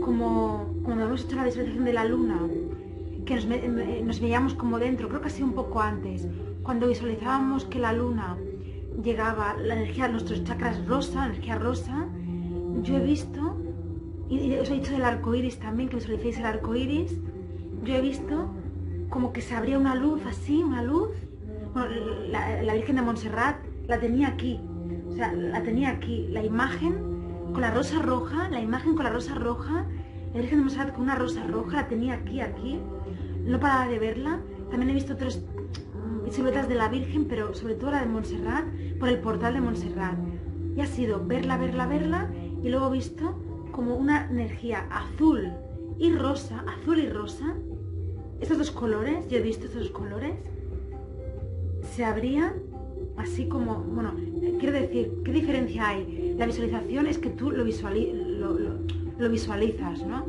como 0.00 0.74
cuando 0.84 1.04
hemos 1.04 1.24
hecho 1.24 1.36
la 1.36 1.44
visualización 1.44 1.84
de 1.84 1.92
la 1.92 2.04
luna, 2.04 2.40
que 3.24 3.34
nos, 4.04 4.20
veíamos 4.20 4.54
como 4.54 4.78
dentro, 4.78 5.08
creo 5.08 5.20
que 5.20 5.26
ha 5.26 5.30
sido 5.30 5.46
un 5.46 5.52
poco 5.52 5.80
antes, 5.80 6.26
cuando 6.62 6.88
visualizábamos 6.88 7.64
que 7.64 7.78
la 7.78 7.92
luna 7.92 8.36
llegaba, 9.02 9.56
la 9.56 9.74
energía 9.74 10.06
de 10.06 10.12
nuestros 10.12 10.44
chakras 10.44 10.84
rosa, 10.86 11.26
energía 11.26 11.56
rosa, 11.56 12.06
yo 12.82 12.96
he 12.96 13.00
visto, 13.00 13.56
y 14.28 14.54
os 14.54 14.70
he 14.70 14.74
dicho 14.74 14.92
del 14.92 15.04
arco 15.04 15.34
iris 15.34 15.58
también, 15.58 15.88
que 15.88 15.96
visualicéis 15.96 16.38
el 16.38 16.46
arco 16.46 16.74
iris, 16.74 17.16
yo 17.84 17.94
he 17.94 18.00
visto 18.00 18.50
como 19.08 19.32
que 19.32 19.40
se 19.40 19.54
abría 19.54 19.78
una 19.78 19.94
luz 19.94 20.20
así, 20.26 20.62
una 20.62 20.82
luz, 20.82 21.10
bueno, 21.72 21.88
la, 22.28 22.62
la 22.62 22.74
Virgen 22.74 22.96
de 22.96 23.02
Montserrat 23.02 23.56
la 23.86 23.98
tenía 23.98 24.28
aquí, 24.28 24.60
o 25.08 25.12
sea, 25.12 25.32
la 25.32 25.62
tenía 25.62 25.90
aquí, 25.90 26.26
la 26.30 26.44
imagen 26.44 26.94
con 27.52 27.60
la 27.62 27.70
rosa 27.70 28.00
roja, 28.00 28.48
la 28.50 28.60
imagen 28.60 28.94
con 28.94 29.04
la 29.04 29.10
rosa 29.10 29.34
roja, 29.34 29.86
la 30.34 30.40
Virgen 30.40 30.58
de 30.58 30.64
Montserrat 30.64 30.92
con 30.92 31.04
una 31.04 31.14
rosa 31.14 31.44
roja, 31.44 31.76
la 31.76 31.88
tenía 31.88 32.14
aquí, 32.14 32.40
aquí, 32.40 32.78
no 33.44 33.58
paraba 33.58 33.88
de 33.88 33.98
verla. 33.98 34.40
También 34.70 34.90
he 34.90 34.94
visto 34.94 35.16
otras 36.28 36.36
siluetas 36.36 36.68
de 36.68 36.74
la 36.74 36.88
Virgen, 36.88 37.24
pero 37.24 37.54
sobre 37.54 37.74
todo 37.74 37.90
la 37.90 38.00
de 38.00 38.06
Montserrat, 38.06 38.66
por 39.00 39.08
el 39.08 39.18
portal 39.18 39.54
de 39.54 39.62
Montserrat. 39.62 40.18
Y 40.76 40.80
ha 40.82 40.86
sido 40.86 41.24
verla, 41.24 41.56
verla, 41.56 41.86
verla, 41.86 42.30
y 42.62 42.68
luego 42.68 42.90
visto 42.90 43.34
como 43.72 43.96
una 43.96 44.28
energía 44.30 44.86
azul 44.90 45.50
y 45.98 46.12
rosa, 46.12 46.64
azul 46.68 46.98
y 46.98 47.08
rosa. 47.08 47.54
Estos 48.40 48.58
dos 48.58 48.70
colores, 48.70 49.26
yo 49.28 49.38
he 49.38 49.40
visto 49.40 49.64
estos 49.64 49.84
dos 49.84 49.90
colores, 49.90 50.34
se 51.96 52.04
abrían 52.04 52.52
así 53.16 53.48
como, 53.48 53.76
bueno, 53.76 54.12
quiero 54.60 54.72
decir, 54.72 55.22
¿qué 55.24 55.32
diferencia 55.32 55.88
hay? 55.88 56.34
La 56.36 56.44
visualización 56.44 57.06
es 57.06 57.16
que 57.16 57.30
tú 57.30 57.50
lo, 57.50 57.64
lo 57.64 59.30
visualizas, 59.30 60.06
¿no? 60.06 60.26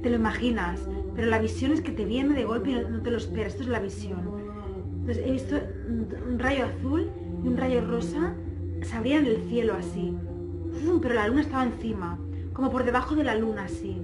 Te 0.00 0.10
lo 0.10 0.16
imaginas 0.16 0.80
pero 1.18 1.30
la 1.30 1.40
visión 1.40 1.72
es 1.72 1.80
que 1.80 1.90
te 1.90 2.04
viene 2.04 2.32
de 2.32 2.44
golpe 2.44 2.70
y 2.70 2.74
no 2.74 3.02
te 3.02 3.10
lo 3.10 3.16
esperas, 3.16 3.54
esto 3.54 3.64
es 3.64 3.68
la 3.68 3.80
visión. 3.80 4.37
Entonces 5.08 5.26
he 5.26 5.32
visto 5.32 5.56
un 6.28 6.38
rayo 6.38 6.66
azul 6.66 7.10
y 7.42 7.48
un 7.48 7.56
rayo 7.56 7.80
rosa 7.80 8.34
se 8.82 8.94
abrían 8.94 9.24
el 9.24 9.38
cielo 9.48 9.72
así, 9.72 10.14
pero 11.00 11.14
la 11.14 11.26
luna 11.28 11.40
estaba 11.40 11.64
encima, 11.64 12.18
como 12.52 12.70
por 12.70 12.84
debajo 12.84 13.14
de 13.14 13.24
la 13.24 13.34
luna 13.34 13.62
así, 13.62 14.02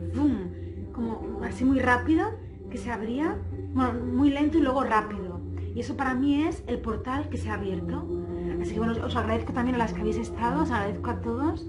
como 0.94 1.42
así 1.44 1.66
muy 1.66 1.78
rápido, 1.78 2.30
que 2.70 2.78
se 2.78 2.90
abría, 2.90 3.36
bueno, 3.74 3.92
muy 4.14 4.30
lento 4.30 4.56
y 4.56 4.62
luego 4.62 4.82
rápido. 4.82 5.42
Y 5.74 5.80
eso 5.80 5.94
para 5.94 6.14
mí 6.14 6.44
es 6.44 6.64
el 6.68 6.78
portal 6.78 7.28
que 7.28 7.36
se 7.36 7.50
ha 7.50 7.54
abierto. 7.54 8.08
Así 8.62 8.72
que 8.72 8.78
bueno, 8.78 8.94
os 9.04 9.14
agradezco 9.14 9.52
también 9.52 9.74
a 9.74 9.78
las 9.78 9.92
que 9.92 10.00
habéis 10.00 10.16
estado, 10.16 10.62
os 10.62 10.70
agradezco 10.70 11.10
a 11.10 11.20
todos. 11.20 11.68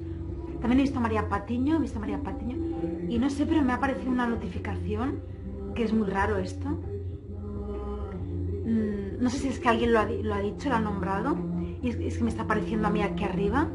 También 0.61 0.79
he 0.79 0.83
visto 0.83 0.99
a 0.99 1.01
María 1.01 1.27
Patiño, 1.27 1.75
he 1.75 1.79
visto 1.79 1.97
a 1.97 1.99
María 1.99 2.23
Patiño. 2.23 2.55
Y 3.09 3.19
no 3.19 3.29
sé, 3.29 3.45
pero 3.45 3.61
me 3.63 3.73
ha 3.73 3.75
aparecido 3.75 4.13
una 4.13 4.27
notificación 4.27 5.19
que 5.75 5.83
es 5.83 5.91
muy 5.91 6.07
raro 6.07 6.37
esto. 6.37 6.79
Mm, 8.65 9.21
no 9.21 9.29
sé 9.29 9.37
si 9.37 9.47
es 9.49 9.59
que 9.59 9.69
alguien 9.69 9.93
lo 9.93 9.99
ha, 9.99 10.05
dicho, 10.41 10.69
lo 10.69 10.75
ha 10.75 10.79
nombrado, 10.79 11.37
y 11.81 11.89
es, 11.89 12.17
que 12.17 12.23
me 12.23 12.31
está 12.31 12.43
apareciendo 12.43 12.87
a 12.87 12.91
mí 12.91 13.01
aquí 13.01 13.23
arriba. 13.23 13.65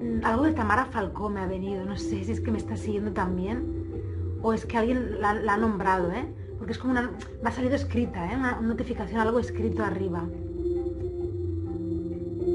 Mm, 0.00 0.24
algo 0.24 0.44
de 0.44 0.52
Tamara 0.52 0.86
Falcó 0.86 1.28
me 1.28 1.40
ha 1.40 1.46
venido, 1.46 1.84
no 1.84 1.96
sé 1.96 2.24
si 2.24 2.32
es 2.32 2.40
que 2.40 2.50
me 2.50 2.58
está 2.58 2.76
siguiendo 2.76 3.12
también, 3.12 3.66
o 4.40 4.54
es 4.54 4.64
que 4.64 4.78
alguien 4.78 5.20
la, 5.20 5.30
ha 5.30 5.56
nombrado, 5.58 6.10
¿eh? 6.12 6.26
Porque 6.56 6.72
es 6.72 6.78
como 6.78 6.92
una... 6.92 7.10
me 7.42 7.48
ha 7.48 7.52
salido 7.52 7.74
escrita, 7.74 8.32
¿eh? 8.32 8.36
Una, 8.36 8.60
notificación, 8.60 9.20
algo 9.20 9.38
escrito 9.38 9.84
arriba. 9.84 10.24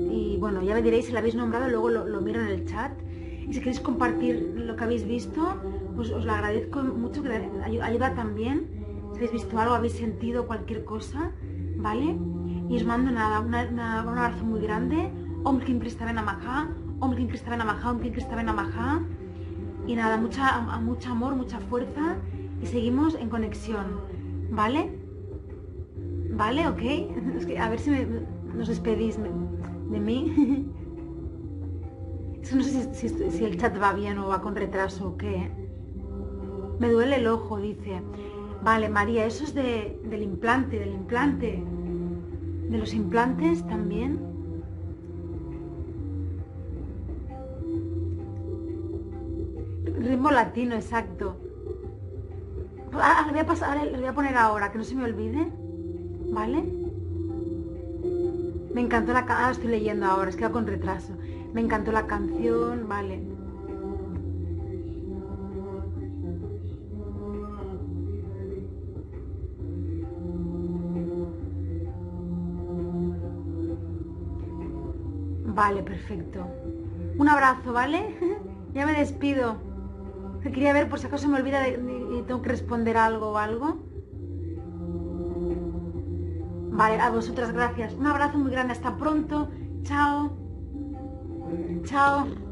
Y 0.09 0.37
bueno, 0.39 0.63
ya 0.63 0.73
me 0.73 0.81
diréis 0.81 1.05
si 1.05 1.11
la 1.11 1.19
habéis 1.19 1.35
nombrado, 1.35 1.69
luego 1.69 1.89
lo, 1.89 2.07
lo 2.07 2.21
miro 2.21 2.41
en 2.41 2.47
el 2.47 2.65
chat. 2.65 2.91
Y 3.47 3.53
si 3.53 3.59
queréis 3.59 3.79
compartir 3.79 4.53
lo 4.55 4.75
que 4.75 4.83
habéis 4.83 5.05
visto, 5.05 5.61
pues 5.95 6.09
os 6.11 6.25
lo 6.25 6.31
agradezco 6.31 6.81
mucho, 6.81 7.21
que 7.21 7.29
ayuda 7.81 8.15
también. 8.15 8.76
Habéis 9.15 9.31
visto 9.31 9.57
algo, 9.59 9.73
habéis 9.73 9.93
sentido 9.93 10.47
cualquier 10.47 10.85
cosa, 10.85 11.31
¿vale? 11.77 12.17
Y 12.69 12.75
os 12.75 12.85
mando 12.85 13.11
nada, 13.11 13.39
un 13.39 13.79
abrazo 13.79 14.43
muy 14.43 14.61
grande. 14.61 15.11
Om 15.43 15.59
Kim 15.61 15.79
Kristaben 15.79 16.17
Amaha, 16.17 16.69
Om 16.99 17.15
Kim 17.15 17.27
Kristaben 17.27 17.61
Amaha, 17.61 17.91
Om 17.91 17.99
Kim 18.01 18.11
Kristaben 18.11 18.49
Amaha. 18.49 19.01
Y 19.87 19.95
nada, 19.95 20.17
mucha, 20.17 20.59
mucho 20.81 21.11
amor, 21.11 21.35
mucha 21.35 21.59
fuerza 21.59 22.17
y 22.61 22.65
seguimos 22.65 23.15
en 23.15 23.29
conexión, 23.29 24.01
¿vale? 24.49 24.91
¿Vale? 26.31 26.67
¿Ok? 26.67 26.81
a 27.59 27.69
ver 27.69 27.79
si 27.79 27.91
nos 28.53 28.67
despedís 28.67 29.17
de 29.17 29.99
mí. 29.99 30.65
no 32.55 32.63
sé 32.63 32.93
si, 32.93 33.09
si, 33.09 33.43
el 33.43 33.57
chat 33.57 33.81
va 33.81 33.93
bien 33.93 34.17
o 34.19 34.27
va 34.27 34.41
con 34.41 34.55
retraso 34.55 35.09
o 35.09 35.17
qué. 35.17 35.51
Me 36.79 36.89
duele 36.89 37.17
el 37.17 37.27
ojo, 37.27 37.57
dice. 37.57 38.01
Vale, 38.63 38.89
María, 38.89 39.25
eso 39.25 39.43
es 39.43 39.53
de, 39.53 39.99
del 40.03 40.23
implante, 40.23 40.79
del 40.79 40.93
implante. 40.93 41.63
De 42.69 42.77
los 42.77 42.93
implantes 42.93 43.65
también. 43.67 44.19
Ritmo 49.99 50.31
latino, 50.31 50.75
exacto. 50.75 51.37
Ah, 52.93 53.23
le 53.25 53.31
voy 53.31 53.41
a 53.41 53.45
pasar, 53.45 53.85
le 53.85 53.97
voy 53.97 54.07
a 54.07 54.13
poner 54.13 54.35
ahora, 54.35 54.71
que 54.71 54.77
no 54.77 54.83
se 54.83 54.95
me 54.95 55.05
olvide. 55.05 55.47
¿Vale? 56.31 56.63
Me 58.73 58.81
encantó 58.81 59.13
la... 59.13 59.25
Ah, 59.29 59.49
estoy 59.51 59.69
leyendo 59.69 60.05
ahora, 60.05 60.29
es 60.29 60.35
que 60.35 60.43
va 60.43 60.51
con 60.51 60.67
retraso. 60.67 61.13
Me 61.53 61.61
encantó 61.61 61.91
la 61.91 62.05
canción, 62.05 62.87
vale. 62.87 63.36
Vale, 75.57 75.81
perfecto. 75.81 76.45
Un 77.17 77.27
abrazo, 77.27 77.73
¿vale? 77.73 78.15
ya 78.75 78.85
me 78.85 78.93
despido. 78.93 79.57
Quería 80.43 80.71
ver 80.71 80.87
por 80.87 80.99
si 80.99 81.07
acaso 81.07 81.27
me 81.27 81.39
olvida 81.39 81.67
y 81.67 82.23
tengo 82.27 82.43
que 82.43 82.49
responder 82.49 82.95
algo 82.95 83.31
o 83.31 83.37
algo. 83.39 83.79
Vale, 86.71 87.01
a 87.01 87.09
vosotras 87.09 87.51
gracias. 87.51 87.95
Un 87.95 88.05
abrazo 88.05 88.37
muy 88.37 88.51
grande. 88.51 88.73
Hasta 88.73 88.95
pronto. 88.97 89.49
Chao. 89.81 90.29
Chao. 91.85 92.46